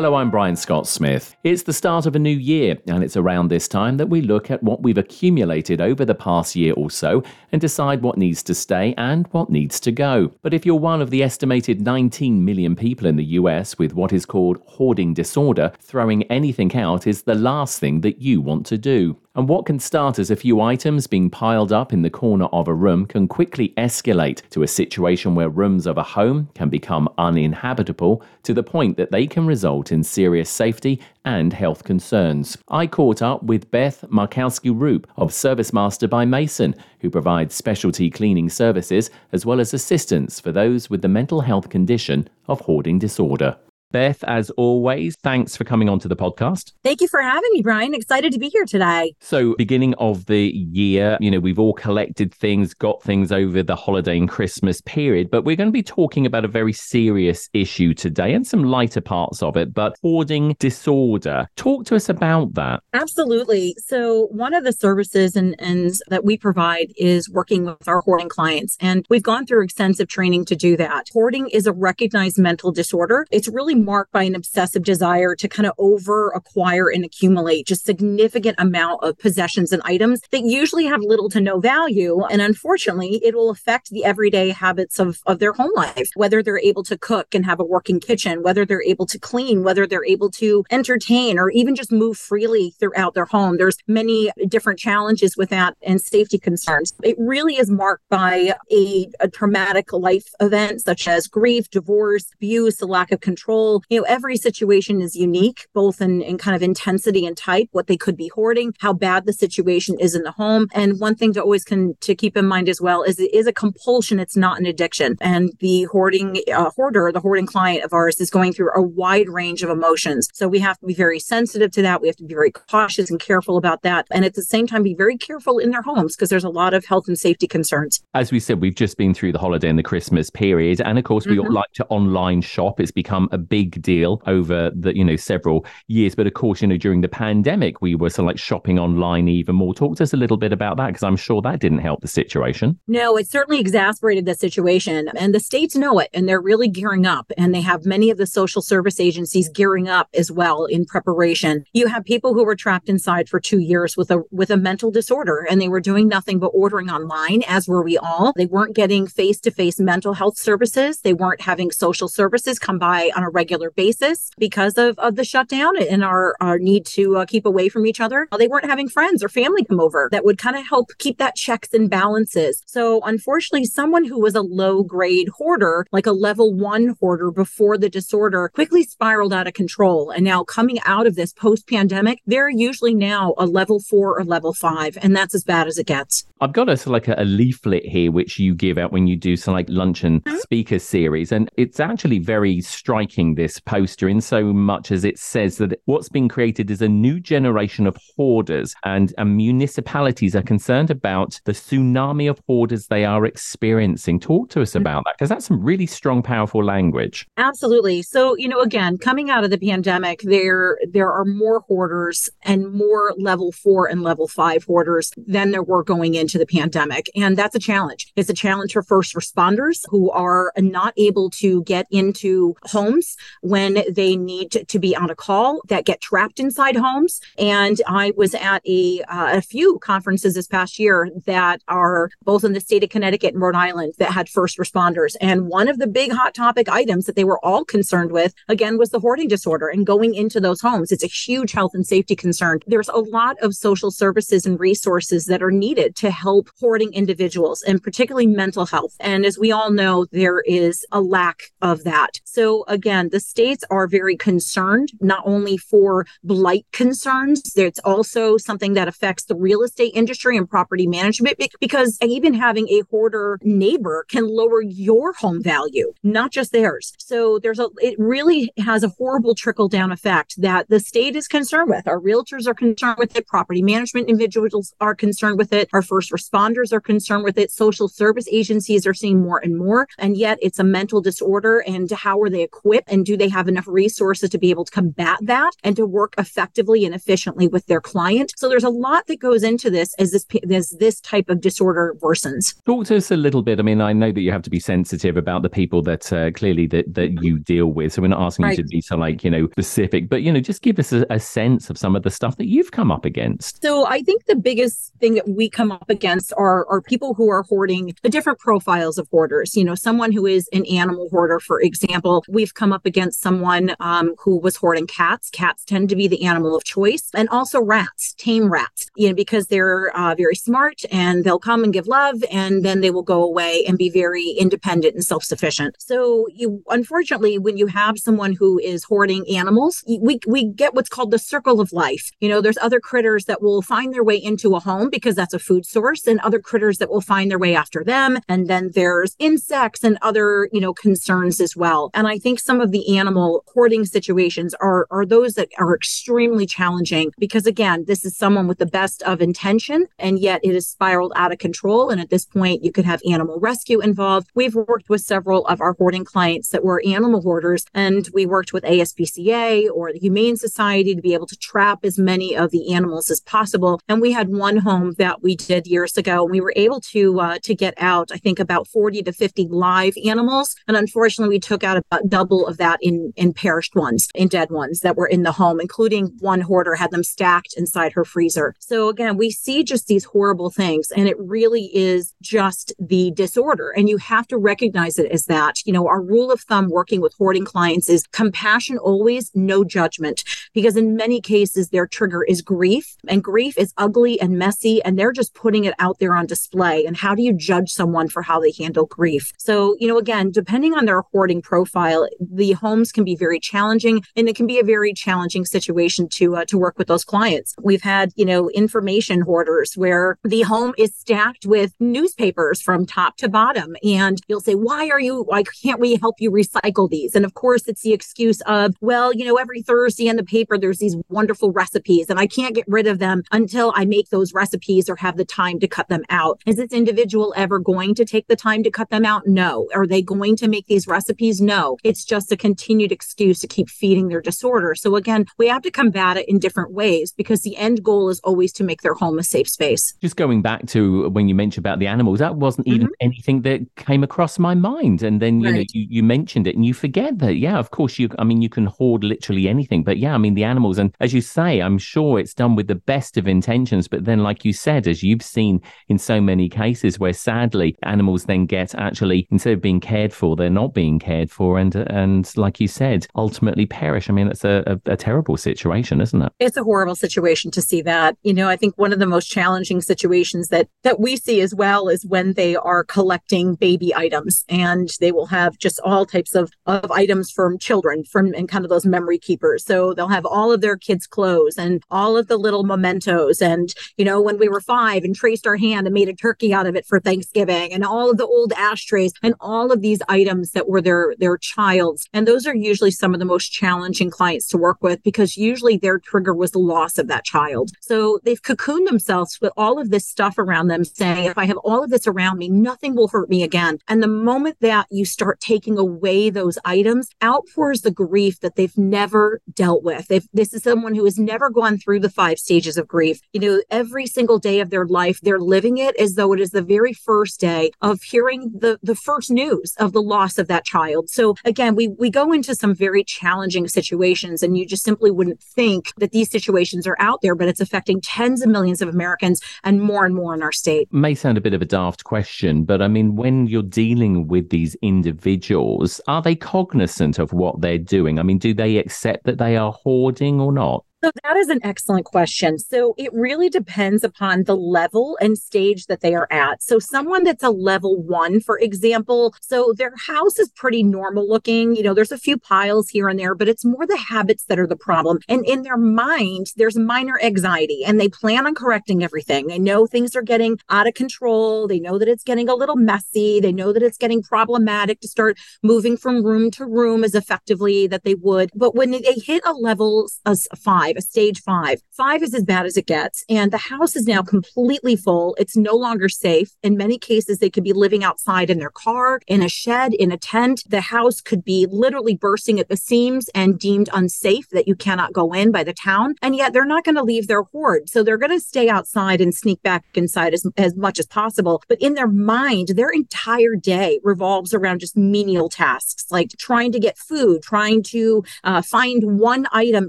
Hello, 0.00 0.14
I'm 0.14 0.30
Brian 0.30 0.56
Scott 0.56 0.86
Smith. 0.86 1.36
It's 1.44 1.64
the 1.64 1.74
start 1.74 2.06
of 2.06 2.16
a 2.16 2.18
new 2.18 2.30
year, 2.30 2.78
and 2.86 3.04
it's 3.04 3.18
around 3.18 3.48
this 3.48 3.68
time 3.68 3.98
that 3.98 4.08
we 4.08 4.22
look 4.22 4.50
at 4.50 4.62
what 4.62 4.82
we've 4.82 4.96
accumulated 4.96 5.78
over 5.78 6.06
the 6.06 6.14
past 6.14 6.56
year 6.56 6.72
or 6.72 6.90
so 6.90 7.22
and 7.52 7.60
decide 7.60 8.00
what 8.00 8.16
needs 8.16 8.42
to 8.44 8.54
stay 8.54 8.94
and 8.96 9.26
what 9.32 9.50
needs 9.50 9.78
to 9.80 9.92
go. 9.92 10.32
But 10.40 10.54
if 10.54 10.64
you're 10.64 10.76
one 10.76 11.02
of 11.02 11.10
the 11.10 11.22
estimated 11.22 11.82
19 11.82 12.42
million 12.42 12.76
people 12.76 13.06
in 13.06 13.16
the 13.16 13.36
US 13.40 13.76
with 13.76 13.92
what 13.92 14.14
is 14.14 14.24
called 14.24 14.62
hoarding 14.64 15.12
disorder, 15.12 15.70
throwing 15.82 16.22
anything 16.32 16.74
out 16.74 17.06
is 17.06 17.24
the 17.24 17.34
last 17.34 17.78
thing 17.78 18.00
that 18.00 18.22
you 18.22 18.40
want 18.40 18.64
to 18.68 18.78
do. 18.78 19.18
And 19.36 19.48
what 19.48 19.64
can 19.64 19.78
start 19.78 20.18
as 20.18 20.32
a 20.32 20.36
few 20.36 20.60
items 20.60 21.06
being 21.06 21.30
piled 21.30 21.70
up 21.70 21.92
in 21.92 22.02
the 22.02 22.10
corner 22.10 22.46
of 22.46 22.66
a 22.66 22.74
room 22.74 23.06
can 23.06 23.28
quickly 23.28 23.72
escalate 23.76 24.42
to 24.50 24.64
a 24.64 24.66
situation 24.66 25.36
where 25.36 25.48
rooms 25.48 25.86
of 25.86 25.96
a 25.96 26.02
home 26.02 26.48
can 26.54 26.68
become 26.68 27.08
uninhabitable 27.16 28.24
to 28.42 28.52
the 28.52 28.64
point 28.64 28.96
that 28.96 29.12
they 29.12 29.28
can 29.28 29.46
result 29.46 29.92
in 29.92 30.02
serious 30.02 30.50
safety 30.50 31.00
and 31.24 31.52
health 31.52 31.84
concerns. 31.84 32.58
I 32.70 32.88
caught 32.88 33.22
up 33.22 33.44
with 33.44 33.70
Beth 33.70 34.04
Markowski 34.10 34.72
Roop 34.76 35.06
of 35.16 35.30
ServiceMaster 35.30 36.10
by 36.10 36.24
Mason, 36.24 36.74
who 36.98 37.08
provides 37.08 37.54
specialty 37.54 38.10
cleaning 38.10 38.50
services 38.50 39.12
as 39.30 39.46
well 39.46 39.60
as 39.60 39.72
assistance 39.72 40.40
for 40.40 40.50
those 40.50 40.90
with 40.90 41.02
the 41.02 41.08
mental 41.08 41.42
health 41.42 41.68
condition 41.68 42.28
of 42.48 42.62
hoarding 42.62 42.98
disorder. 42.98 43.56
Beth, 43.92 44.22
as 44.24 44.50
always, 44.50 45.16
thanks 45.16 45.56
for 45.56 45.64
coming 45.64 45.88
onto 45.88 46.08
the 46.08 46.16
podcast. 46.16 46.72
Thank 46.84 47.00
you 47.00 47.08
for 47.08 47.20
having 47.20 47.50
me, 47.52 47.62
Brian. 47.62 47.94
Excited 47.94 48.32
to 48.32 48.38
be 48.38 48.48
here 48.48 48.64
today. 48.64 49.14
So, 49.20 49.54
beginning 49.56 49.94
of 49.94 50.26
the 50.26 50.52
year, 50.72 51.18
you 51.20 51.30
know, 51.30 51.40
we've 51.40 51.58
all 51.58 51.74
collected 51.74 52.32
things, 52.32 52.72
got 52.72 53.02
things 53.02 53.32
over 53.32 53.62
the 53.62 53.74
holiday 53.74 54.16
and 54.16 54.28
Christmas 54.28 54.80
period, 54.82 55.30
but 55.30 55.42
we're 55.42 55.56
going 55.56 55.68
to 55.68 55.72
be 55.72 55.82
talking 55.82 56.24
about 56.24 56.44
a 56.44 56.48
very 56.48 56.72
serious 56.72 57.48
issue 57.52 57.92
today 57.92 58.32
and 58.32 58.46
some 58.46 58.64
lighter 58.64 59.00
parts 59.00 59.42
of 59.42 59.56
it, 59.56 59.74
but 59.74 59.96
hoarding 60.02 60.54
disorder. 60.58 61.48
Talk 61.56 61.84
to 61.86 61.96
us 61.96 62.08
about 62.08 62.54
that. 62.54 62.82
Absolutely. 62.92 63.74
So, 63.78 64.28
one 64.30 64.54
of 64.54 64.62
the 64.62 64.72
services 64.72 65.34
and, 65.34 65.56
and 65.58 65.92
that 66.08 66.24
we 66.24 66.36
provide 66.36 66.92
is 66.96 67.28
working 67.28 67.64
with 67.64 67.88
our 67.88 68.02
hoarding 68.02 68.28
clients, 68.28 68.76
and 68.80 69.04
we've 69.10 69.22
gone 69.22 69.46
through 69.46 69.64
extensive 69.64 70.06
training 70.06 70.44
to 70.46 70.56
do 70.56 70.76
that. 70.76 71.08
Hoarding 71.12 71.48
is 71.48 71.66
a 71.66 71.72
recognized 71.72 72.38
mental 72.38 72.70
disorder. 72.70 73.26
It's 73.30 73.48
really 73.48 73.79
marked 73.84 74.12
by 74.12 74.22
an 74.22 74.34
obsessive 74.34 74.82
desire 74.84 75.34
to 75.36 75.48
kind 75.48 75.66
of 75.66 75.72
over 75.78 76.30
acquire 76.30 76.88
and 76.88 77.04
accumulate 77.04 77.66
just 77.66 77.84
significant 77.84 78.56
amount 78.58 79.02
of 79.02 79.18
possessions 79.18 79.72
and 79.72 79.82
items 79.84 80.20
that 80.30 80.42
usually 80.42 80.86
have 80.86 81.00
little 81.02 81.28
to 81.30 81.40
no 81.40 81.60
value. 81.60 82.22
And 82.30 82.42
unfortunately, 82.42 83.20
it 83.24 83.34
will 83.34 83.50
affect 83.50 83.90
the 83.90 84.04
everyday 84.04 84.50
habits 84.50 84.98
of, 84.98 85.20
of 85.26 85.38
their 85.38 85.52
home 85.52 85.72
life, 85.74 86.10
whether 86.14 86.42
they're 86.42 86.58
able 86.58 86.82
to 86.84 86.98
cook 86.98 87.34
and 87.34 87.44
have 87.44 87.60
a 87.60 87.64
working 87.64 88.00
kitchen, 88.00 88.42
whether 88.42 88.64
they're 88.64 88.82
able 88.82 89.06
to 89.06 89.18
clean, 89.18 89.62
whether 89.62 89.86
they're 89.86 90.04
able 90.04 90.30
to 90.30 90.64
entertain 90.70 91.38
or 91.38 91.50
even 91.50 91.74
just 91.74 91.92
move 91.92 92.16
freely 92.16 92.74
throughout 92.78 93.14
their 93.14 93.24
home. 93.24 93.56
There's 93.56 93.76
many 93.86 94.30
different 94.48 94.78
challenges 94.78 95.36
with 95.36 95.50
that 95.50 95.76
and 95.82 96.00
safety 96.00 96.38
concerns. 96.38 96.92
It 97.02 97.16
really 97.18 97.56
is 97.56 97.70
marked 97.70 98.08
by 98.08 98.54
a, 98.70 99.08
a 99.20 99.28
traumatic 99.28 99.92
life 99.92 100.28
event 100.40 100.82
such 100.82 101.06
as 101.06 101.26
grief, 101.26 101.70
divorce, 101.70 102.26
abuse, 102.34 102.80
a 102.80 102.86
lack 102.86 103.12
of 103.12 103.20
control, 103.20 103.69
you 103.88 104.00
know, 104.00 104.06
every 104.08 104.36
situation 104.36 105.00
is 105.00 105.14
unique, 105.14 105.66
both 105.74 106.00
in, 106.00 106.22
in 106.22 106.38
kind 106.38 106.56
of 106.56 106.62
intensity 106.62 107.26
and 107.26 107.36
type, 107.36 107.68
what 107.72 107.86
they 107.86 107.96
could 107.96 108.16
be 108.16 108.30
hoarding, 108.34 108.74
how 108.78 108.92
bad 108.92 109.26
the 109.26 109.32
situation 109.32 109.98
is 109.98 110.14
in 110.14 110.22
the 110.22 110.32
home. 110.32 110.68
And 110.72 111.00
one 111.00 111.14
thing 111.14 111.32
to 111.34 111.42
always 111.42 111.64
can 111.64 111.94
to 112.00 112.14
keep 112.14 112.36
in 112.36 112.46
mind 112.46 112.68
as 112.68 112.80
well 112.80 113.02
is 113.02 113.18
it 113.18 113.32
is 113.34 113.46
a 113.46 113.52
compulsion. 113.52 114.20
It's 114.20 114.36
not 114.36 114.58
an 114.58 114.66
addiction. 114.66 115.16
And 115.20 115.52
the 115.60 115.84
hoarding 115.84 116.38
uh, 116.52 116.70
hoarder, 116.70 117.10
the 117.12 117.20
hoarding 117.20 117.46
client 117.46 117.84
of 117.84 117.92
ours 117.92 118.20
is 118.20 118.30
going 118.30 118.52
through 118.52 118.70
a 118.74 118.82
wide 118.82 119.28
range 119.28 119.62
of 119.62 119.70
emotions. 119.70 120.28
So 120.32 120.48
we 120.48 120.58
have 120.60 120.78
to 120.80 120.86
be 120.86 120.94
very 120.94 121.20
sensitive 121.20 121.70
to 121.72 121.82
that. 121.82 122.00
We 122.00 122.08
have 122.08 122.16
to 122.16 122.24
be 122.24 122.34
very 122.34 122.52
cautious 122.52 123.10
and 123.10 123.20
careful 123.20 123.56
about 123.56 123.82
that. 123.82 124.06
And 124.10 124.24
at 124.24 124.34
the 124.34 124.42
same 124.42 124.66
time, 124.66 124.82
be 124.82 124.94
very 124.94 125.18
careful 125.18 125.58
in 125.58 125.70
their 125.70 125.82
homes 125.82 126.16
because 126.16 126.30
there's 126.30 126.44
a 126.44 126.50
lot 126.50 126.74
of 126.74 126.84
health 126.84 127.06
and 127.08 127.18
safety 127.18 127.46
concerns. 127.46 128.00
As 128.14 128.32
we 128.32 128.40
said, 128.40 128.60
we've 128.60 128.74
just 128.74 128.96
been 128.96 129.14
through 129.14 129.32
the 129.32 129.38
holiday 129.38 129.68
and 129.68 129.78
the 129.78 129.82
Christmas 129.82 130.30
period. 130.30 130.80
And 130.80 130.98
of 130.98 131.04
course, 131.04 131.26
we 131.26 131.36
mm-hmm. 131.36 131.48
all 131.48 131.52
like 131.52 131.72
to 131.74 131.86
online 131.86 132.40
shop. 132.40 132.80
It's 132.80 132.90
become 132.90 133.28
a 133.30 133.38
big 133.38 133.59
big 133.60 133.82
deal 133.82 134.22
over 134.26 134.70
the 134.74 134.96
you 134.96 135.04
know 135.04 135.16
several 135.16 135.66
years. 135.88 136.14
But 136.14 136.26
of 136.26 136.34
course, 136.34 136.62
you 136.62 136.68
know 136.68 136.76
during 136.76 137.00
the 137.02 137.08
pandemic, 137.08 137.82
we 137.82 137.94
were 137.94 138.10
sort 138.10 138.24
of 138.24 138.26
like 138.26 138.38
shopping 138.38 138.78
online 138.78 139.28
even 139.28 139.56
more. 139.56 139.74
Talk 139.74 139.96
to 139.96 140.02
us 140.02 140.12
a 140.12 140.16
little 140.16 140.36
bit 140.36 140.52
about 140.52 140.76
that 140.78 140.88
because 140.88 141.02
I'm 141.02 141.16
sure 141.16 141.42
that 141.42 141.60
didn't 141.60 141.78
help 141.78 142.00
the 142.00 142.08
situation. 142.08 142.78
No, 142.86 143.16
it 143.16 143.28
certainly 143.28 143.60
exacerbated 143.60 144.24
the 144.24 144.34
situation, 144.34 145.08
and 145.16 145.34
the 145.34 145.40
states 145.40 145.76
know 145.76 145.98
it, 145.98 146.08
and 146.14 146.28
they're 146.28 146.40
really 146.40 146.68
gearing 146.68 147.06
up. 147.06 147.30
And 147.36 147.54
they 147.54 147.60
have 147.60 147.84
many 147.84 148.10
of 148.10 148.18
the 148.18 148.26
social 148.26 148.62
service 148.62 148.98
agencies 149.00 149.48
gearing 149.48 149.88
up 149.88 150.08
as 150.14 150.30
well 150.30 150.64
in 150.64 150.86
preparation. 150.86 151.64
You 151.72 151.86
have 151.88 152.04
people 152.04 152.34
who 152.34 152.44
were 152.44 152.56
trapped 152.56 152.88
inside 152.88 153.28
for 153.28 153.40
two 153.40 153.60
years 153.60 153.96
with 153.96 154.10
a 154.10 154.22
with 154.30 154.50
a 154.50 154.56
mental 154.56 154.90
disorder, 154.90 155.46
and 155.50 155.60
they 155.60 155.68
were 155.68 155.80
doing 155.80 156.08
nothing 156.08 156.38
but 156.38 156.48
ordering 156.48 156.90
online, 156.90 157.42
as 157.46 157.68
were 157.68 157.82
we 157.82 157.98
all. 157.98 158.32
They 158.36 158.46
weren't 158.46 158.74
getting 158.74 159.06
face 159.06 159.40
to 159.40 159.50
face 159.50 159.78
mental 159.78 160.14
health 160.14 160.38
services. 160.38 161.00
They 161.00 161.12
weren't 161.12 161.42
having 161.42 161.70
social 161.70 162.08
services 162.08 162.58
come 162.58 162.78
by 162.78 163.10
on 163.14 163.22
a 163.22 163.30
regular 163.30 163.49
regular 163.50 163.72
basis 163.72 164.30
because 164.38 164.78
of, 164.78 164.96
of 165.00 165.16
the 165.16 165.24
shutdown 165.24 165.76
and 165.82 166.04
our, 166.04 166.36
our 166.40 166.56
need 166.56 166.86
to 166.86 167.16
uh, 167.16 167.24
keep 167.24 167.44
away 167.44 167.68
from 167.68 167.84
each 167.84 168.00
other. 168.00 168.28
They 168.38 168.46
weren't 168.46 168.64
having 168.64 168.88
friends 168.88 169.24
or 169.24 169.28
family 169.28 169.64
come 169.64 169.80
over 169.80 170.08
that 170.12 170.24
would 170.24 170.38
kind 170.38 170.54
of 170.54 170.64
help 170.68 170.90
keep 170.98 171.18
that 171.18 171.34
checks 171.34 171.74
and 171.74 171.90
balances. 171.90 172.62
So, 172.66 173.00
unfortunately, 173.02 173.66
someone 173.66 174.04
who 174.04 174.20
was 174.20 174.36
a 174.36 174.40
low 174.40 174.84
grade 174.84 175.28
hoarder, 175.36 175.84
like 175.90 176.06
a 176.06 176.12
level 176.12 176.54
one 176.54 176.94
hoarder 177.00 177.32
before 177.32 177.76
the 177.76 177.88
disorder, 177.88 178.50
quickly 178.54 178.84
spiraled 178.84 179.32
out 179.32 179.48
of 179.48 179.54
control. 179.54 180.10
And 180.10 180.24
now, 180.24 180.44
coming 180.44 180.78
out 180.86 181.08
of 181.08 181.16
this 181.16 181.32
post 181.32 181.68
pandemic, 181.68 182.20
they're 182.26 182.48
usually 182.48 182.94
now 182.94 183.34
a 183.36 183.46
level 183.46 183.80
four 183.80 184.16
or 184.16 184.24
level 184.24 184.54
five, 184.54 184.96
and 185.02 185.16
that's 185.16 185.34
as 185.34 185.42
bad 185.42 185.66
as 185.66 185.76
it 185.76 185.86
gets. 185.86 186.24
I've 186.40 186.52
got 186.52 186.68
a 186.68 186.76
sort 186.76 186.86
of 186.86 186.92
like 186.92 187.18
a, 187.18 187.20
a 187.20 187.24
leaflet 187.24 187.84
here 187.84 188.12
which 188.12 188.38
you 188.38 188.54
give 188.54 188.78
out 188.78 188.92
when 188.92 189.08
you 189.08 189.16
do 189.16 189.36
some 189.36 189.54
like 189.54 189.66
luncheon 189.68 190.20
mm-hmm. 190.20 190.38
speaker 190.38 190.78
series, 190.78 191.32
and 191.32 191.50
it's 191.56 191.80
actually 191.80 192.20
very 192.20 192.60
striking. 192.60 193.34
This 193.40 193.58
poster 193.58 194.06
in 194.06 194.20
so 194.20 194.52
much 194.52 194.92
as 194.92 195.02
it 195.02 195.18
says 195.18 195.56
that 195.56 195.80
what's 195.86 196.10
been 196.10 196.28
created 196.28 196.70
is 196.70 196.82
a 196.82 196.88
new 196.88 197.18
generation 197.18 197.86
of 197.86 197.96
hoarders, 198.14 198.74
and, 198.84 199.14
and 199.16 199.34
municipalities 199.34 200.36
are 200.36 200.42
concerned 200.42 200.90
about 200.90 201.40
the 201.46 201.52
tsunami 201.52 202.28
of 202.28 202.38
hoarders 202.46 202.88
they 202.88 203.06
are 203.06 203.24
experiencing. 203.24 204.20
Talk 204.20 204.50
to 204.50 204.60
us 204.60 204.72
mm-hmm. 204.72 204.82
about 204.82 205.04
that 205.06 205.14
because 205.14 205.30
that's 205.30 205.46
some 205.46 205.64
really 205.64 205.86
strong, 205.86 206.22
powerful 206.22 206.62
language. 206.62 207.26
Absolutely. 207.38 208.02
So, 208.02 208.36
you 208.36 208.46
know, 208.46 208.60
again, 208.60 208.98
coming 208.98 209.30
out 209.30 209.42
of 209.42 209.48
the 209.48 209.56
pandemic, 209.56 210.20
there 210.20 210.76
there 210.92 211.10
are 211.10 211.24
more 211.24 211.60
hoarders 211.60 212.28
and 212.42 212.70
more 212.70 213.14
level 213.16 213.52
four 213.52 213.86
and 213.86 214.02
level 214.02 214.28
five 214.28 214.64
hoarders 214.64 215.14
than 215.16 215.50
there 215.50 215.62
were 215.62 215.82
going 215.82 216.12
into 216.12 216.36
the 216.36 216.44
pandemic. 216.44 217.08
And 217.16 217.38
that's 217.38 217.54
a 217.54 217.58
challenge. 217.58 218.12
It's 218.16 218.28
a 218.28 218.34
challenge 218.34 218.74
for 218.74 218.82
first 218.82 219.14
responders 219.14 219.80
who 219.88 220.10
are 220.10 220.52
not 220.58 220.92
able 220.98 221.30
to 221.30 221.62
get 221.62 221.86
into 221.90 222.54
homes 222.64 223.16
when 223.42 223.82
they 223.90 224.16
need 224.16 224.50
to, 224.68 224.80
be 224.80 224.96
on 224.96 225.10
a 225.10 225.14
call 225.14 225.60
that 225.68 225.84
get 225.84 226.00
trapped 226.00 226.40
inside 226.40 226.74
homes. 226.74 227.20
And 227.36 227.82
I 227.86 228.14
was 228.16 228.34
at 228.34 228.62
a, 228.66 229.02
uh, 229.02 229.36
a 229.36 229.42
few 229.42 229.78
conferences 229.80 230.34
this 230.34 230.46
past 230.46 230.78
year 230.78 231.10
that 231.26 231.60
are 231.68 232.08
both 232.22 232.44
in 232.44 232.54
the 232.54 232.60
state 232.60 232.82
of 232.82 232.88
Connecticut 232.88 233.34
and 233.34 233.42
Rhode 233.42 233.56
Island 233.56 233.92
that 233.98 234.12
had 234.12 234.30
first 234.30 234.56
responders. 234.56 235.16
And 235.20 235.48
one 235.48 235.68
of 235.68 235.78
the 235.78 235.86
big 235.86 236.12
hot 236.12 236.32
topic 236.34 236.70
items 236.70 237.04
that 237.04 237.14
they 237.14 237.24
were 237.24 237.44
all 237.44 237.66
concerned 237.66 238.10
with, 238.10 238.32
again, 238.48 238.78
was 238.78 238.88
the 238.88 239.00
hoarding 239.00 239.28
disorder 239.28 239.68
and 239.68 239.84
going 239.84 240.14
into 240.14 240.40
those 240.40 240.62
homes. 240.62 240.92
It's 240.92 241.04
a 241.04 241.08
huge 241.08 241.52
health 241.52 241.72
and 241.74 241.86
safety 241.86 242.16
concern. 242.16 242.60
There's 242.66 242.88
a 242.88 242.98
lot 242.98 243.36
of 243.42 243.54
social 243.54 243.90
services 243.90 244.46
and 244.46 244.58
resources 244.58 245.26
that 245.26 245.42
are 245.42 245.50
needed 245.50 245.94
to 245.96 246.10
help 246.10 246.48
hoarding 246.58 246.92
individuals 246.94 247.62
and 247.62 247.82
particularly 247.82 248.26
mental 248.26 248.64
health. 248.64 248.94
And 249.00 249.26
as 249.26 249.38
we 249.38 249.52
all 249.52 249.70
know, 249.70 250.06
there 250.12 250.40
is 250.40 250.86
a 250.90 251.00
lack 251.00 251.42
of 251.60 251.84
that. 251.84 252.20
So 252.24 252.64
again, 252.68 253.09
the 253.10 253.20
states 253.20 253.64
are 253.70 253.86
very 253.86 254.16
concerned, 254.16 254.92
not 255.00 255.22
only 255.24 255.56
for 255.56 256.06
blight 256.22 256.66
concerns, 256.72 257.52
it's 257.56 257.80
also 257.80 258.36
something 258.36 258.74
that 258.74 258.88
affects 258.88 259.24
the 259.24 259.34
real 259.34 259.62
estate 259.62 259.92
industry 259.94 260.36
and 260.36 260.48
property 260.48 260.86
management 260.86 261.40
because 261.60 261.98
even 262.02 262.34
having 262.34 262.68
a 262.68 262.82
hoarder 262.90 263.38
neighbor 263.42 264.04
can 264.08 264.26
lower 264.28 264.62
your 264.62 265.12
home 265.12 265.42
value, 265.42 265.92
not 266.02 266.30
just 266.30 266.52
theirs. 266.52 266.94
So 266.98 267.38
there's 267.38 267.58
a, 267.58 267.68
it 267.78 267.96
really 267.98 268.52
has 268.58 268.82
a 268.82 268.88
horrible 268.88 269.34
trickle 269.34 269.68
down 269.68 269.92
effect 269.92 270.40
that 270.40 270.68
the 270.68 270.80
state 270.80 271.16
is 271.16 271.28
concerned 271.28 271.70
with. 271.70 271.86
Our 271.86 272.00
realtors 272.00 272.46
are 272.46 272.54
concerned 272.54 272.98
with 272.98 273.16
it. 273.16 273.26
Property 273.26 273.62
management 273.62 274.08
individuals 274.08 274.74
are 274.80 274.94
concerned 274.94 275.38
with 275.38 275.52
it. 275.52 275.68
Our 275.72 275.82
first 275.82 276.10
responders 276.10 276.72
are 276.72 276.80
concerned 276.80 277.24
with 277.24 277.38
it. 277.38 277.50
Social 277.50 277.88
service 277.88 278.26
agencies 278.30 278.86
are 278.86 278.94
seeing 278.94 279.20
more 279.20 279.38
and 279.38 279.56
more. 279.58 279.88
And 279.98 280.16
yet 280.16 280.38
it's 280.40 280.58
a 280.58 280.64
mental 280.64 281.00
disorder. 281.00 281.60
And 281.66 281.90
how 281.90 282.20
are 282.20 282.30
they 282.30 282.42
equipped? 282.42 282.90
And 282.90 282.99
do 283.04 283.16
they 283.16 283.28
have 283.28 283.48
enough 283.48 283.66
resources 283.66 284.30
to 284.30 284.38
be 284.38 284.50
able 284.50 284.64
to 284.64 284.72
combat 284.72 285.18
that 285.22 285.52
and 285.62 285.76
to 285.76 285.86
work 285.86 286.14
effectively 286.18 286.84
and 286.84 286.94
efficiently 286.94 287.48
with 287.48 287.66
their 287.66 287.80
client? 287.80 288.32
So 288.36 288.48
there's 288.48 288.64
a 288.64 288.70
lot 288.70 289.06
that 289.06 289.20
goes 289.20 289.42
into 289.42 289.70
this 289.70 289.94
as 289.94 290.12
this, 290.12 290.26
as 290.50 290.70
this 290.78 291.00
type 291.00 291.28
of 291.28 291.40
disorder 291.40 291.96
worsens. 292.02 292.54
Talk 292.64 292.86
to 292.86 292.96
us 292.96 293.10
a 293.10 293.16
little 293.16 293.42
bit. 293.42 293.58
I 293.58 293.62
mean, 293.62 293.80
I 293.80 293.92
know 293.92 294.12
that 294.12 294.20
you 294.20 294.32
have 294.32 294.42
to 294.42 294.50
be 294.50 294.60
sensitive 294.60 295.16
about 295.16 295.42
the 295.42 295.50
people 295.50 295.82
that 295.82 296.12
uh, 296.12 296.30
clearly 296.32 296.66
that, 296.68 296.94
that 296.94 297.22
you 297.22 297.38
deal 297.38 297.66
with. 297.66 297.92
So 297.92 298.02
we're 298.02 298.08
not 298.08 298.20
asking 298.20 298.44
right. 298.44 298.58
you 298.58 298.64
to 298.64 298.68
be 298.68 298.80
so 298.80 298.96
like, 298.96 299.24
you 299.24 299.30
know, 299.30 299.48
specific, 299.52 300.08
but, 300.08 300.22
you 300.22 300.32
know, 300.32 300.40
just 300.40 300.62
give 300.62 300.78
us 300.78 300.92
a, 300.92 301.06
a 301.10 301.20
sense 301.20 301.70
of 301.70 301.78
some 301.78 301.96
of 301.96 302.02
the 302.02 302.10
stuff 302.10 302.36
that 302.36 302.46
you've 302.46 302.70
come 302.70 302.90
up 302.90 303.04
against. 303.04 303.62
So 303.62 303.86
I 303.86 304.02
think 304.02 304.26
the 304.26 304.36
biggest 304.36 304.92
thing 305.00 305.14
that 305.14 305.28
we 305.28 305.48
come 305.48 305.72
up 305.72 305.88
against 305.88 306.32
are, 306.36 306.66
are 306.68 306.80
people 306.80 307.14
who 307.14 307.28
are 307.30 307.42
hoarding 307.42 307.94
the 308.02 308.08
different 308.08 308.38
profiles 308.38 308.98
of 308.98 309.08
hoarders. 309.10 309.56
You 309.56 309.64
know, 309.64 309.74
someone 309.74 310.12
who 310.12 310.26
is 310.26 310.48
an 310.52 310.64
animal 310.66 311.08
hoarder, 311.10 311.40
for 311.40 311.60
example, 311.60 312.24
we've 312.28 312.54
come 312.54 312.72
up 312.72 312.86
against 312.90 313.22
someone 313.26 313.66
um, 313.90 314.06
who 314.22 314.34
was 314.46 314.56
hoarding 314.56 314.86
cats. 314.86 315.30
Cats 315.30 315.64
tend 315.64 315.88
to 315.90 315.96
be 315.96 316.08
the 316.08 316.24
animal 316.30 316.56
of 316.56 316.64
choice 316.64 317.06
and 317.14 317.28
also 317.28 317.58
rats, 317.62 318.14
tame 318.26 318.46
rats, 318.58 318.80
you 318.96 319.08
know, 319.08 319.14
because 319.14 319.44
they're 319.46 319.96
uh, 319.96 320.14
very 320.24 320.34
smart 320.34 320.78
and 320.90 321.24
they'll 321.24 321.46
come 321.50 321.62
and 321.64 321.72
give 321.72 321.86
love 321.86 322.16
and 322.30 322.64
then 322.64 322.80
they 322.80 322.90
will 322.90 323.08
go 323.14 323.22
away 323.22 323.64
and 323.66 323.78
be 323.78 323.90
very 324.02 324.28
independent 324.44 324.94
and 324.94 325.04
self-sufficient. 325.04 325.76
So 325.78 326.26
you, 326.40 326.62
unfortunately, 326.68 327.38
when 327.38 327.56
you 327.56 327.68
have 327.68 327.98
someone 327.98 328.32
who 328.32 328.58
is 328.58 328.84
hoarding 328.84 329.24
animals, 329.40 329.84
we, 329.86 330.18
we 330.26 330.44
get 330.44 330.74
what's 330.74 330.88
called 330.88 331.12
the 331.12 331.18
circle 331.18 331.60
of 331.60 331.72
life. 331.72 332.10
You 332.20 332.28
know, 332.28 332.40
there's 332.40 332.58
other 332.58 332.80
critters 332.80 333.24
that 333.26 333.40
will 333.40 333.62
find 333.62 333.94
their 333.94 334.04
way 334.04 334.16
into 334.16 334.56
a 334.56 334.60
home 334.60 334.90
because 334.90 335.14
that's 335.14 335.34
a 335.34 335.38
food 335.38 335.64
source 335.64 336.06
and 336.06 336.18
other 336.20 336.40
critters 336.40 336.78
that 336.78 336.90
will 336.90 337.00
find 337.00 337.30
their 337.30 337.38
way 337.38 337.54
after 337.54 337.84
them. 337.84 338.18
And 338.28 338.48
then 338.48 338.72
there's 338.74 339.14
insects 339.18 339.84
and 339.84 339.96
other, 340.02 340.48
you 340.52 340.60
know, 340.60 340.74
concerns 340.74 341.40
as 341.40 341.56
well. 341.56 341.90
And 341.94 342.06
I 342.06 342.18
think 342.18 342.40
some 342.40 342.60
of 342.60 342.72
the 342.72 342.79
animal 342.88 343.44
hoarding 343.52 343.84
situations 343.84 344.54
are, 344.60 344.86
are 344.90 345.06
those 345.06 345.34
that 345.34 345.48
are 345.58 345.74
extremely 345.74 346.46
challenging 346.46 347.12
because 347.18 347.46
again, 347.46 347.84
this 347.86 348.04
is 348.04 348.16
someone 348.16 348.46
with 348.46 348.58
the 348.58 348.66
best 348.66 349.02
of 349.02 349.20
intention 349.20 349.86
and 349.98 350.18
yet 350.18 350.40
it 350.42 350.54
has 350.54 350.66
spiraled 350.66 351.12
out 351.16 351.32
of 351.32 351.38
control. 351.38 351.90
And 351.90 352.00
at 352.00 352.10
this 352.10 352.24
point, 352.24 352.64
you 352.64 352.72
could 352.72 352.84
have 352.84 353.00
animal 353.08 353.38
rescue 353.40 353.80
involved. 353.80 354.28
We've 354.34 354.54
worked 354.54 354.88
with 354.88 355.00
several 355.00 355.46
of 355.46 355.60
our 355.60 355.74
hoarding 355.74 356.04
clients 356.04 356.50
that 356.50 356.64
were 356.64 356.82
animal 356.86 357.22
hoarders 357.22 357.64
and 357.74 358.08
we 358.12 358.26
worked 358.26 358.52
with 358.52 358.64
ASPCA 358.64 359.68
or 359.72 359.92
the 359.92 359.98
Humane 359.98 360.36
Society 360.36 360.94
to 360.94 361.02
be 361.02 361.14
able 361.14 361.26
to 361.26 361.36
trap 361.36 361.84
as 361.84 361.98
many 361.98 362.36
of 362.36 362.50
the 362.50 362.72
animals 362.72 363.10
as 363.10 363.20
possible. 363.20 363.80
And 363.88 364.00
we 364.00 364.12
had 364.12 364.28
one 364.28 364.58
home 364.58 364.94
that 364.98 365.22
we 365.22 365.36
did 365.36 365.66
years 365.66 365.96
ago, 365.96 366.22
and 366.22 366.30
we 366.30 366.40
were 366.40 366.52
able 366.56 366.80
to 366.92 367.20
uh, 367.20 367.38
to 367.42 367.54
get 367.54 367.74
out, 367.78 368.10
I 368.12 368.18
think, 368.18 368.38
about 368.38 368.68
40 368.68 369.02
to 369.04 369.12
50 369.12 369.48
live 369.50 369.94
animals. 370.04 370.54
And 370.68 370.76
unfortunately, 370.76 371.34
we 371.34 371.40
took 371.40 371.64
out 371.64 371.76
about 371.76 372.08
double 372.08 372.46
of 372.46 372.56
that 372.58 372.69
in 372.80 373.12
in 373.16 373.32
perished 373.32 373.74
ones, 373.74 374.08
in 374.14 374.28
dead 374.28 374.50
ones 374.50 374.80
that 374.80 374.96
were 374.96 375.06
in 375.06 375.22
the 375.22 375.32
home, 375.32 375.60
including 375.60 376.12
one 376.20 376.40
hoarder 376.40 376.74
had 376.74 376.90
them 376.90 377.04
stacked 377.04 377.54
inside 377.56 377.92
her 377.92 378.04
freezer. 378.04 378.54
So 378.58 378.88
again, 378.88 379.16
we 379.16 379.30
see 379.30 379.64
just 379.64 379.86
these 379.86 380.04
horrible 380.04 380.50
things, 380.50 380.90
and 380.90 381.08
it 381.08 381.18
really 381.18 381.70
is 381.74 382.14
just 382.20 382.72
the 382.78 383.10
disorder. 383.12 383.70
And 383.70 383.88
you 383.88 383.96
have 383.98 384.26
to 384.28 384.38
recognize 384.38 384.98
it 384.98 385.10
as 385.10 385.26
that. 385.26 385.66
You 385.66 385.72
know, 385.72 385.86
our 385.86 386.00
rule 386.00 386.30
of 386.30 386.40
thumb 386.40 386.70
working 386.70 387.00
with 387.00 387.14
hoarding 387.14 387.44
clients 387.44 387.88
is 387.88 388.06
compassion 388.08 388.78
always, 388.78 389.30
no 389.34 389.64
judgment 389.64 390.24
because 390.52 390.76
in 390.76 390.96
many 390.96 391.20
cases 391.20 391.68
their 391.68 391.86
trigger 391.86 392.22
is 392.24 392.42
grief 392.42 392.96
and 393.08 393.22
grief 393.22 393.56
is 393.58 393.72
ugly 393.76 394.20
and 394.20 394.38
messy 394.38 394.82
and 394.82 394.98
they're 394.98 395.12
just 395.12 395.34
putting 395.34 395.64
it 395.64 395.74
out 395.78 395.98
there 395.98 396.14
on 396.14 396.26
display 396.26 396.84
and 396.84 396.96
how 396.96 397.14
do 397.14 397.22
you 397.22 397.32
judge 397.32 397.70
someone 397.70 398.08
for 398.08 398.22
how 398.22 398.40
they 398.40 398.52
handle 398.58 398.86
grief 398.86 399.32
so 399.38 399.76
you 399.78 399.86
know 399.86 399.98
again 399.98 400.30
depending 400.30 400.74
on 400.74 400.84
their 400.84 401.02
hoarding 401.12 401.42
profile 401.42 402.08
the 402.20 402.52
homes 402.60 402.92
can 402.92 403.04
be 403.04 403.16
very 403.16 403.40
challenging 403.40 404.02
and 404.16 404.28
it 404.28 404.36
can 404.36 404.46
be 404.46 404.58
a 404.58 404.64
very 404.64 404.92
challenging 404.92 405.44
situation 405.44 406.08
to 406.08 406.36
uh, 406.36 406.44
to 406.44 406.58
work 406.58 406.78
with 406.78 406.88
those 406.88 407.04
clients 407.04 407.54
we've 407.62 407.82
had 407.82 408.12
you 408.16 408.24
know 408.24 408.50
information 408.50 409.20
hoarders 409.22 409.76
where 409.76 410.18
the 410.24 410.42
home 410.42 410.74
is 410.76 410.94
stacked 410.94 411.46
with 411.46 411.74
newspapers 411.80 412.60
from 412.60 412.84
top 412.84 413.16
to 413.16 413.28
bottom 413.28 413.76
and 413.82 414.20
you'll 414.28 414.40
say 414.40 414.54
why 414.54 414.88
are 414.88 415.00
you 415.00 415.22
why 415.22 415.42
can't 415.62 415.80
we 415.80 415.96
help 415.96 416.20
you 416.20 416.30
recycle 416.30 416.88
these 416.88 417.14
and 417.14 417.24
of 417.24 417.34
course 417.34 417.66
it's 417.66 417.82
the 417.82 417.92
excuse 417.92 418.40
of 418.42 418.74
well 418.80 419.12
you 419.12 419.24
know 419.24 419.36
every 419.36 419.62
thursday 419.62 420.06
in 420.06 420.16
the 420.16 420.24
paper 420.24 420.50
paper, 420.50 420.58
there's 420.58 420.78
these 420.78 420.96
wonderful 421.08 421.52
recipes 421.52 422.08
and 422.08 422.18
I 422.18 422.26
can't 422.26 422.54
get 422.54 422.64
rid 422.66 422.86
of 422.86 422.98
them 422.98 423.22
until 423.30 423.72
I 423.76 423.84
make 423.84 424.08
those 424.08 424.32
recipes 424.32 424.88
or 424.88 424.96
have 424.96 425.16
the 425.16 425.24
time 425.24 425.60
to 425.60 425.68
cut 425.68 425.88
them 425.88 426.02
out. 426.08 426.40
Is 426.46 426.56
this 426.56 426.72
individual 426.72 427.32
ever 427.36 427.58
going 427.58 427.94
to 427.96 428.04
take 428.04 428.26
the 428.26 428.36
time 428.36 428.62
to 428.62 428.70
cut 428.70 428.90
them 428.90 429.04
out? 429.04 429.26
No. 429.26 429.68
Are 429.74 429.86
they 429.86 430.02
going 430.02 430.36
to 430.36 430.48
make 430.48 430.66
these 430.66 430.86
recipes? 430.86 431.40
No. 431.40 431.76
It's 431.84 432.04
just 432.04 432.32
a 432.32 432.36
continued 432.50 432.92
excuse 432.92 433.38
to 433.40 433.46
keep 433.46 433.68
feeding 433.68 434.08
their 434.08 434.22
disorder. 434.30 434.74
So 434.74 434.96
again, 434.96 435.26
we 435.38 435.46
have 435.48 435.62
to 435.62 435.70
combat 435.70 436.16
it 436.16 436.28
in 436.28 436.38
different 436.38 436.72
ways 436.72 437.12
because 437.12 437.42
the 437.42 437.56
end 437.56 437.82
goal 437.82 438.08
is 438.08 438.20
always 438.24 438.52
to 438.54 438.64
make 438.64 438.80
their 438.80 438.94
home 438.94 439.18
a 439.18 439.22
safe 439.22 439.48
space. 439.48 439.84
Just 440.00 440.16
going 440.16 440.40
back 440.40 440.66
to 440.68 441.10
when 441.10 441.28
you 441.28 441.34
mentioned 441.34 441.66
about 441.66 441.78
the 441.80 441.86
animals, 441.86 442.18
that 442.20 442.36
wasn't 442.36 442.66
even 442.66 442.86
mm-hmm. 442.86 443.06
anything 443.08 443.42
that 443.42 443.60
came 443.76 444.02
across 444.02 444.38
my 444.38 444.54
mind. 444.54 445.02
And 445.02 445.20
then, 445.20 445.40
you 445.40 445.50
right. 445.50 445.56
know, 445.56 445.64
you, 445.74 445.86
you 445.96 446.02
mentioned 446.02 446.46
it 446.46 446.56
and 446.56 446.64
you 446.64 446.74
forget 446.74 447.18
that, 447.18 447.34
yeah, 447.36 447.58
of 447.58 447.70
course 447.70 447.98
you, 447.98 448.08
I 448.18 448.24
mean, 448.24 448.40
you 448.40 448.48
can 448.48 448.66
hoard 448.66 449.04
literally 449.04 449.46
anything, 449.48 449.84
but 449.84 449.98
yeah, 449.98 450.14
I 450.14 450.18
mean, 450.18 450.30
mean, 450.30 450.36
the 450.36 450.44
animals. 450.44 450.78
And 450.78 450.94
as 451.00 451.12
you 451.12 451.20
say, 451.20 451.60
I'm 451.60 451.78
sure 451.78 452.18
it's 452.18 452.34
done 452.34 452.56
with 452.56 452.68
the 452.68 452.74
best 452.74 453.16
of 453.16 453.26
intentions. 453.26 453.88
But 453.88 454.04
then, 454.04 454.20
like 454.20 454.44
you 454.44 454.52
said, 454.52 454.86
as 454.86 455.02
you've 455.02 455.22
seen 455.22 455.60
in 455.88 455.98
so 455.98 456.20
many 456.20 456.48
cases 456.48 456.98
where 456.98 457.12
sadly 457.12 457.76
animals 457.82 458.24
then 458.24 458.46
get 458.46 458.74
actually, 458.74 459.26
instead 459.30 459.54
of 459.54 459.60
being 459.60 459.80
cared 459.80 460.12
for, 460.12 460.36
they're 460.36 460.50
not 460.50 460.74
being 460.74 460.98
cared 460.98 461.30
for. 461.30 461.58
And, 461.58 461.74
and 461.74 462.36
like 462.40 462.60
you 462.60 462.68
said, 462.68 463.06
ultimately 463.14 463.66
perish. 463.66 464.10
I 464.10 464.12
mean, 464.12 464.28
it's 464.28 464.44
a, 464.44 464.80
a, 464.86 464.92
a 464.92 464.96
terrible 464.96 465.36
situation, 465.36 466.00
isn't 466.00 466.22
it? 466.22 466.32
It's 466.38 466.56
a 466.56 466.64
horrible 466.64 466.96
situation 466.96 467.50
to 467.52 467.62
see 467.62 467.82
that. 467.82 468.16
You 468.22 468.34
know, 468.34 468.48
I 468.48 468.56
think 468.56 468.74
one 468.76 468.92
of 468.92 468.98
the 468.98 469.06
most 469.06 469.26
challenging 469.26 469.80
situations 469.80 470.48
that, 470.48 470.68
that 470.82 470.98
we 470.98 471.16
see 471.16 471.40
as 471.40 471.54
well 471.54 471.88
is 471.88 472.04
when 472.04 472.32
they 472.32 472.56
are 472.56 472.84
collecting 472.84 473.54
baby 473.54 473.94
items 473.94 474.44
and 474.48 474.90
they 475.00 475.12
will 475.12 475.26
have 475.26 475.58
just 475.58 475.80
all 475.84 476.06
types 476.06 476.34
of, 476.34 476.50
of 476.66 476.90
items 476.90 477.30
from 477.30 477.58
children 477.58 478.04
from 478.04 478.34
and 478.34 478.48
kind 478.48 478.64
of 478.64 478.70
those 478.70 478.86
memory 478.86 479.18
keepers. 479.18 479.64
So 479.64 479.94
they'll 479.94 480.08
have 480.08 480.26
all 480.26 480.52
of 480.52 480.60
their 480.60 480.76
kids' 480.76 481.06
clothes 481.06 481.56
and 481.58 481.82
all 481.90 482.16
of 482.16 482.28
the 482.28 482.38
little 482.38 482.64
mementos. 482.64 483.42
And, 483.42 483.72
you 483.96 484.04
know, 484.04 484.20
when 484.20 484.38
we 484.38 484.48
were 484.48 484.60
five 484.60 485.04
and 485.04 485.14
traced 485.14 485.46
our 485.46 485.56
hand 485.56 485.86
and 485.86 485.94
made 485.94 486.08
a 486.08 486.14
turkey 486.14 486.54
out 486.54 486.66
of 486.66 486.76
it 486.76 486.86
for 486.86 487.00
Thanksgiving 487.00 487.72
and 487.72 487.84
all 487.84 488.10
of 488.10 488.16
the 488.16 488.26
old 488.26 488.52
ashtrays 488.54 489.12
and 489.22 489.34
all 489.40 489.70
of 489.72 489.80
these 489.80 490.00
items 490.08 490.52
that 490.52 490.68
were 490.68 490.80
their, 490.80 491.14
their 491.18 491.36
child's. 491.36 492.08
And 492.12 492.19
those 492.26 492.46
are 492.46 492.54
usually 492.54 492.90
some 492.90 493.14
of 493.14 493.20
the 493.20 493.26
most 493.26 493.50
challenging 493.52 494.10
clients 494.10 494.46
to 494.48 494.58
work 494.58 494.78
with 494.82 495.02
because 495.02 495.36
usually 495.36 495.76
their 495.76 495.98
trigger 495.98 496.34
was 496.34 496.50
the 496.50 496.58
loss 496.58 496.98
of 496.98 497.08
that 497.08 497.24
child. 497.24 497.70
So 497.80 498.20
they've 498.24 498.42
cocooned 498.42 498.86
themselves 498.86 499.38
with 499.40 499.52
all 499.56 499.78
of 499.78 499.90
this 499.90 500.06
stuff 500.06 500.38
around 500.38 500.68
them 500.68 500.84
saying, 500.84 501.24
if 501.24 501.38
I 501.38 501.44
have 501.44 501.58
all 501.58 501.84
of 501.84 501.90
this 501.90 502.06
around 502.06 502.38
me, 502.38 502.48
nothing 502.48 502.94
will 502.94 503.08
hurt 503.08 503.28
me 503.28 503.42
again. 503.42 503.78
And 503.88 504.02
the 504.02 504.08
moment 504.08 504.56
that 504.60 504.86
you 504.90 505.04
start 505.04 505.40
taking 505.40 505.78
away 505.78 506.30
those 506.30 506.58
items, 506.64 507.08
outpours 507.22 507.82
the 507.82 507.90
grief 507.90 508.40
that 508.40 508.56
they've 508.56 508.76
never 508.76 509.40
dealt 509.54 509.82
with. 509.82 510.10
If 510.10 510.26
this 510.32 510.52
is 510.52 510.62
someone 510.62 510.94
who 510.94 511.04
has 511.04 511.18
never 511.18 511.50
gone 511.50 511.78
through 511.78 512.00
the 512.00 512.10
five 512.10 512.38
stages 512.38 512.76
of 512.76 512.88
grief, 512.88 513.20
you 513.32 513.40
know, 513.40 513.62
every 513.70 514.06
single 514.06 514.38
day 514.38 514.60
of 514.60 514.70
their 514.70 514.86
life, 514.86 515.20
they're 515.22 515.38
living 515.38 515.78
it 515.78 515.96
as 515.96 516.14
though 516.14 516.32
it 516.32 516.40
is 516.40 516.50
the 516.50 516.62
very 516.62 516.92
first 516.92 517.40
day 517.40 517.70
of 517.80 518.02
hearing 518.02 518.50
the, 518.54 518.78
the 518.82 518.94
first 518.94 519.30
news 519.30 519.74
of 519.78 519.92
the 519.92 520.02
loss 520.02 520.38
of 520.38 520.48
that 520.48 520.64
child. 520.64 521.08
So 521.10 521.34
again, 521.44 521.74
we, 521.74 521.88
we 521.88 522.09
go 522.10 522.32
into 522.32 522.54
some 522.54 522.74
very 522.74 523.04
challenging 523.04 523.68
situations, 523.68 524.42
and 524.42 524.56
you 524.56 524.66
just 524.66 524.84
simply 524.84 525.10
wouldn't 525.10 525.42
think 525.42 525.92
that 525.96 526.12
these 526.12 526.30
situations 526.30 526.86
are 526.86 526.96
out 526.98 527.20
there, 527.22 527.34
but 527.34 527.48
it's 527.48 527.60
affecting 527.60 528.00
tens 528.00 528.42
of 528.42 528.48
millions 528.48 528.82
of 528.82 528.88
Americans 528.88 529.40
and 529.64 529.80
more 529.80 530.04
and 530.04 530.14
more 530.14 530.34
in 530.34 530.42
our 530.42 530.52
state. 530.52 530.88
May 530.92 531.14
sound 531.14 531.38
a 531.38 531.40
bit 531.40 531.54
of 531.54 531.62
a 531.62 531.66
daft 531.66 532.04
question, 532.04 532.64
but 532.64 532.82
I 532.82 532.88
mean, 532.88 533.16
when 533.16 533.46
you're 533.46 533.62
dealing 533.62 534.28
with 534.28 534.50
these 534.50 534.74
individuals, 534.82 536.00
are 536.08 536.22
they 536.22 536.34
cognizant 536.34 537.18
of 537.18 537.32
what 537.32 537.60
they're 537.60 537.78
doing? 537.78 538.18
I 538.18 538.22
mean, 538.22 538.38
do 538.38 538.54
they 538.54 538.76
accept 538.76 539.24
that 539.24 539.38
they 539.38 539.56
are 539.56 539.72
hoarding 539.72 540.40
or 540.40 540.52
not? 540.52 540.84
So 541.02 541.10
that 541.24 541.36
is 541.38 541.48
an 541.48 541.60
excellent 541.62 542.04
question. 542.04 542.58
So 542.58 542.94
it 542.98 543.10
really 543.14 543.48
depends 543.48 544.04
upon 544.04 544.44
the 544.44 544.56
level 544.56 545.16
and 545.18 545.38
stage 545.38 545.86
that 545.86 546.02
they 546.02 546.14
are 546.14 546.28
at. 546.30 546.62
So 546.62 546.78
someone 546.78 547.24
that's 547.24 547.42
a 547.42 547.48
level 547.48 548.02
one, 548.02 548.40
for 548.40 548.58
example, 548.58 549.34
so 549.40 549.72
their 549.74 549.94
house 550.06 550.38
is 550.38 550.50
pretty 550.50 550.82
normal 550.82 551.26
looking. 551.26 551.74
You 551.74 551.84
know, 551.84 551.94
there's 551.94 552.12
a 552.12 552.18
few 552.18 552.36
piles 552.36 552.90
here 552.90 553.08
and 553.08 553.18
there, 553.18 553.34
but 553.34 553.48
it's 553.48 553.64
more 553.64 553.86
the 553.86 553.96
habits 553.96 554.44
that 554.48 554.58
are 554.58 554.66
the 554.66 554.76
problem. 554.76 555.20
And 555.26 555.42
in 555.46 555.62
their 555.62 555.78
mind, 555.78 556.48
there's 556.56 556.76
minor 556.76 557.18
anxiety 557.22 557.82
and 557.82 557.98
they 557.98 558.10
plan 558.10 558.46
on 558.46 558.54
correcting 558.54 559.02
everything. 559.02 559.46
They 559.46 559.58
know 559.58 559.86
things 559.86 560.14
are 560.14 560.22
getting 560.22 560.58
out 560.68 560.86
of 560.86 560.92
control. 560.92 561.66
They 561.66 561.80
know 561.80 561.98
that 561.98 562.08
it's 562.08 562.24
getting 562.24 562.50
a 562.50 562.54
little 562.54 562.76
messy. 562.76 563.40
They 563.40 563.52
know 563.52 563.72
that 563.72 563.82
it's 563.82 563.96
getting 563.96 564.22
problematic 564.22 565.00
to 565.00 565.08
start 565.08 565.38
moving 565.62 565.96
from 565.96 566.22
room 566.22 566.50
to 566.52 566.66
room 566.66 567.04
as 567.04 567.14
effectively 567.14 567.86
that 567.86 568.04
they 568.04 568.16
would. 568.16 568.50
But 568.54 568.74
when 568.74 568.90
they 568.90 569.14
hit 569.14 569.42
a 569.46 569.54
level 569.54 570.10
of 570.26 570.38
five, 570.62 570.89
five, 570.90 570.96
a 570.96 571.02
stage 571.02 571.40
five. 571.42 571.82
Five 571.92 572.22
is 572.22 572.34
as 572.34 572.44
bad 572.44 572.66
as 572.66 572.76
it 572.76 572.86
gets. 572.86 573.24
And 573.28 573.52
the 573.52 573.58
house 573.58 573.96
is 573.96 574.06
now 574.06 574.22
completely 574.22 574.96
full. 574.96 575.36
It's 575.38 575.56
no 575.56 575.74
longer 575.74 576.08
safe. 576.08 576.50
In 576.62 576.76
many 576.76 576.98
cases, 576.98 577.38
they 577.38 577.50
could 577.50 577.64
be 577.64 577.72
living 577.72 578.02
outside 578.04 578.50
in 578.50 578.58
their 578.58 578.70
car, 578.70 579.20
in 579.26 579.42
a 579.42 579.48
shed, 579.48 579.94
in 579.94 580.10
a 580.10 580.16
tent. 580.16 580.62
The 580.68 580.80
house 580.80 581.20
could 581.20 581.44
be 581.44 581.66
literally 581.70 582.16
bursting 582.16 582.58
at 582.58 582.68
the 582.68 582.76
seams 582.76 583.28
and 583.34 583.58
deemed 583.58 583.88
unsafe 583.92 584.48
that 584.50 584.66
you 584.66 584.74
cannot 584.74 585.12
go 585.12 585.32
in 585.32 585.52
by 585.52 585.64
the 585.64 585.72
town. 585.72 586.14
And 586.22 586.34
yet 586.34 586.52
they're 586.52 586.64
not 586.64 586.84
going 586.84 586.96
to 586.96 587.02
leave 587.02 587.28
their 587.28 587.42
hoard. 587.42 587.88
So 587.88 588.02
they're 588.02 588.18
going 588.18 588.36
to 588.36 588.40
stay 588.40 588.68
outside 588.68 589.20
and 589.20 589.34
sneak 589.34 589.62
back 589.62 589.84
inside 589.94 590.34
as, 590.34 590.44
as 590.56 590.74
much 590.76 590.98
as 590.98 591.06
possible. 591.06 591.62
But 591.68 591.80
in 591.80 591.94
their 591.94 592.08
mind, 592.08 592.68
their 592.68 592.90
entire 592.90 593.54
day 593.54 594.00
revolves 594.02 594.54
around 594.54 594.80
just 594.80 594.96
menial 594.96 595.48
tasks 595.48 596.06
like 596.10 596.30
trying 596.38 596.72
to 596.72 596.80
get 596.80 596.98
food, 596.98 597.42
trying 597.42 597.82
to 597.82 598.24
uh, 598.44 598.62
find 598.62 599.18
one 599.18 599.46
item 599.52 599.86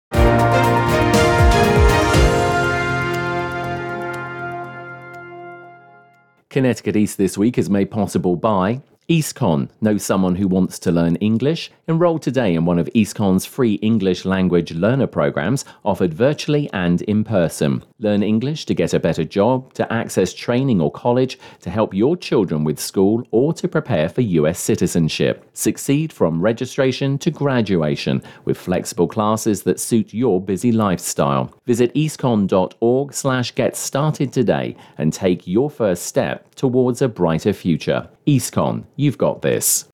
Connecticut 6.53 6.95
East 6.95 7.17
this 7.17 7.35
week 7.35 7.57
is 7.57 7.67
made 7.67 7.89
possible 7.89 8.35
by 8.35 8.79
EASTCONN. 9.09 9.69
Know 9.81 9.97
someone 9.97 10.35
who 10.35 10.47
wants 10.47 10.79
to 10.79 10.91
learn 10.91 11.17
English? 11.17 11.69
Enroll 11.89 12.19
today 12.19 12.55
in 12.55 12.63
one 12.63 12.79
of 12.79 12.89
EASTCONN's 12.95 13.45
free 13.45 13.73
English 13.75 14.23
language 14.23 14.71
learner 14.71 15.07
programs 15.07 15.65
offered 15.83 16.13
virtually 16.13 16.69
and 16.71 17.01
in 17.01 17.25
person. 17.25 17.83
Learn 17.99 18.23
English 18.23 18.65
to 18.65 18.73
get 18.73 18.93
a 18.93 18.99
better 18.99 19.25
job, 19.25 19.73
to 19.73 19.91
access 19.91 20.33
training 20.33 20.79
or 20.79 20.89
college, 20.89 21.37
to 21.59 21.69
help 21.69 21.93
your 21.93 22.15
children 22.15 22.63
with 22.63 22.79
school, 22.79 23.27
or 23.31 23.53
to 23.53 23.67
prepare 23.67 24.07
for 24.07 24.21
US 24.21 24.59
citizenship. 24.59 25.49
Succeed 25.51 26.13
from 26.13 26.41
registration 26.41 27.17
to 27.17 27.29
graduation 27.29 28.23
with 28.45 28.57
flexible 28.57 29.07
classes 29.07 29.63
that 29.63 29.81
suit 29.81 30.13
your 30.13 30.39
busy 30.39 30.71
lifestyle. 30.71 31.53
Visit 31.65 31.93
eastconn.org 31.93 33.13
slash 33.13 33.53
get 33.53 33.75
started 33.75 34.31
today 34.31 34.77
and 34.97 35.11
take 35.11 35.45
your 35.45 35.69
first 35.69 36.05
step 36.05 36.52
towards 36.63 37.01
a 37.01 37.09
brighter 37.09 37.51
future. 37.51 38.07
EASTCONN, 38.25 38.85
you've 38.95 39.17
got 39.17 39.41
this. 39.41 39.89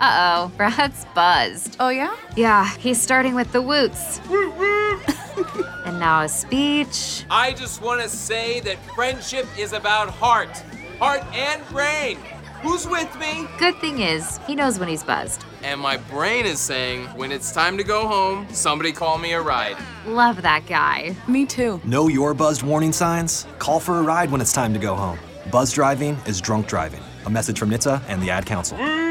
Uh 0.00 0.48
oh, 0.48 0.52
Brad's 0.56 1.04
buzzed. 1.14 1.76
Oh, 1.78 1.90
yeah? 1.90 2.16
Yeah, 2.34 2.74
he's 2.78 2.98
starting 2.98 3.34
with 3.34 3.52
the 3.52 3.60
woots. 3.60 4.18
and 5.84 6.00
now 6.00 6.22
a 6.22 6.28
speech. 6.30 7.26
I 7.28 7.52
just 7.52 7.82
want 7.82 8.00
to 8.00 8.08
say 8.08 8.60
that 8.60 8.78
friendship 8.94 9.46
is 9.58 9.74
about 9.74 10.08
heart, 10.08 10.56
heart 10.98 11.22
and 11.34 11.62
brain. 11.68 12.16
Who's 12.62 12.88
with 12.88 13.14
me? 13.18 13.46
Good 13.58 13.76
thing 13.76 14.00
is, 14.00 14.38
he 14.46 14.54
knows 14.54 14.78
when 14.78 14.88
he's 14.88 15.04
buzzed. 15.04 15.44
And 15.62 15.78
my 15.78 15.98
brain 15.98 16.46
is 16.46 16.60
saying, 16.60 17.08
when 17.08 17.30
it's 17.30 17.52
time 17.52 17.76
to 17.76 17.84
go 17.84 18.08
home, 18.08 18.46
somebody 18.54 18.90
call 18.90 19.18
me 19.18 19.34
a 19.34 19.42
ride. 19.42 19.76
Love 20.06 20.40
that 20.40 20.64
guy. 20.66 21.14
Me 21.28 21.44
too. 21.44 21.78
Know 21.84 22.08
your 22.08 22.32
buzzed 22.32 22.62
warning 22.62 22.92
signs? 22.92 23.46
Call 23.58 23.80
for 23.80 23.98
a 23.98 24.02
ride 24.02 24.30
when 24.30 24.40
it's 24.40 24.54
time 24.54 24.72
to 24.72 24.80
go 24.80 24.94
home. 24.94 25.18
Buzz 25.50 25.72
driving 25.72 26.14
is 26.26 26.40
drunk 26.40 26.66
driving. 26.66 27.02
A 27.24 27.30
message 27.30 27.58
from 27.58 27.70
NHTSA 27.70 28.02
and 28.08 28.20
the 28.20 28.30
Ad 28.30 28.46
Council. 28.46 29.05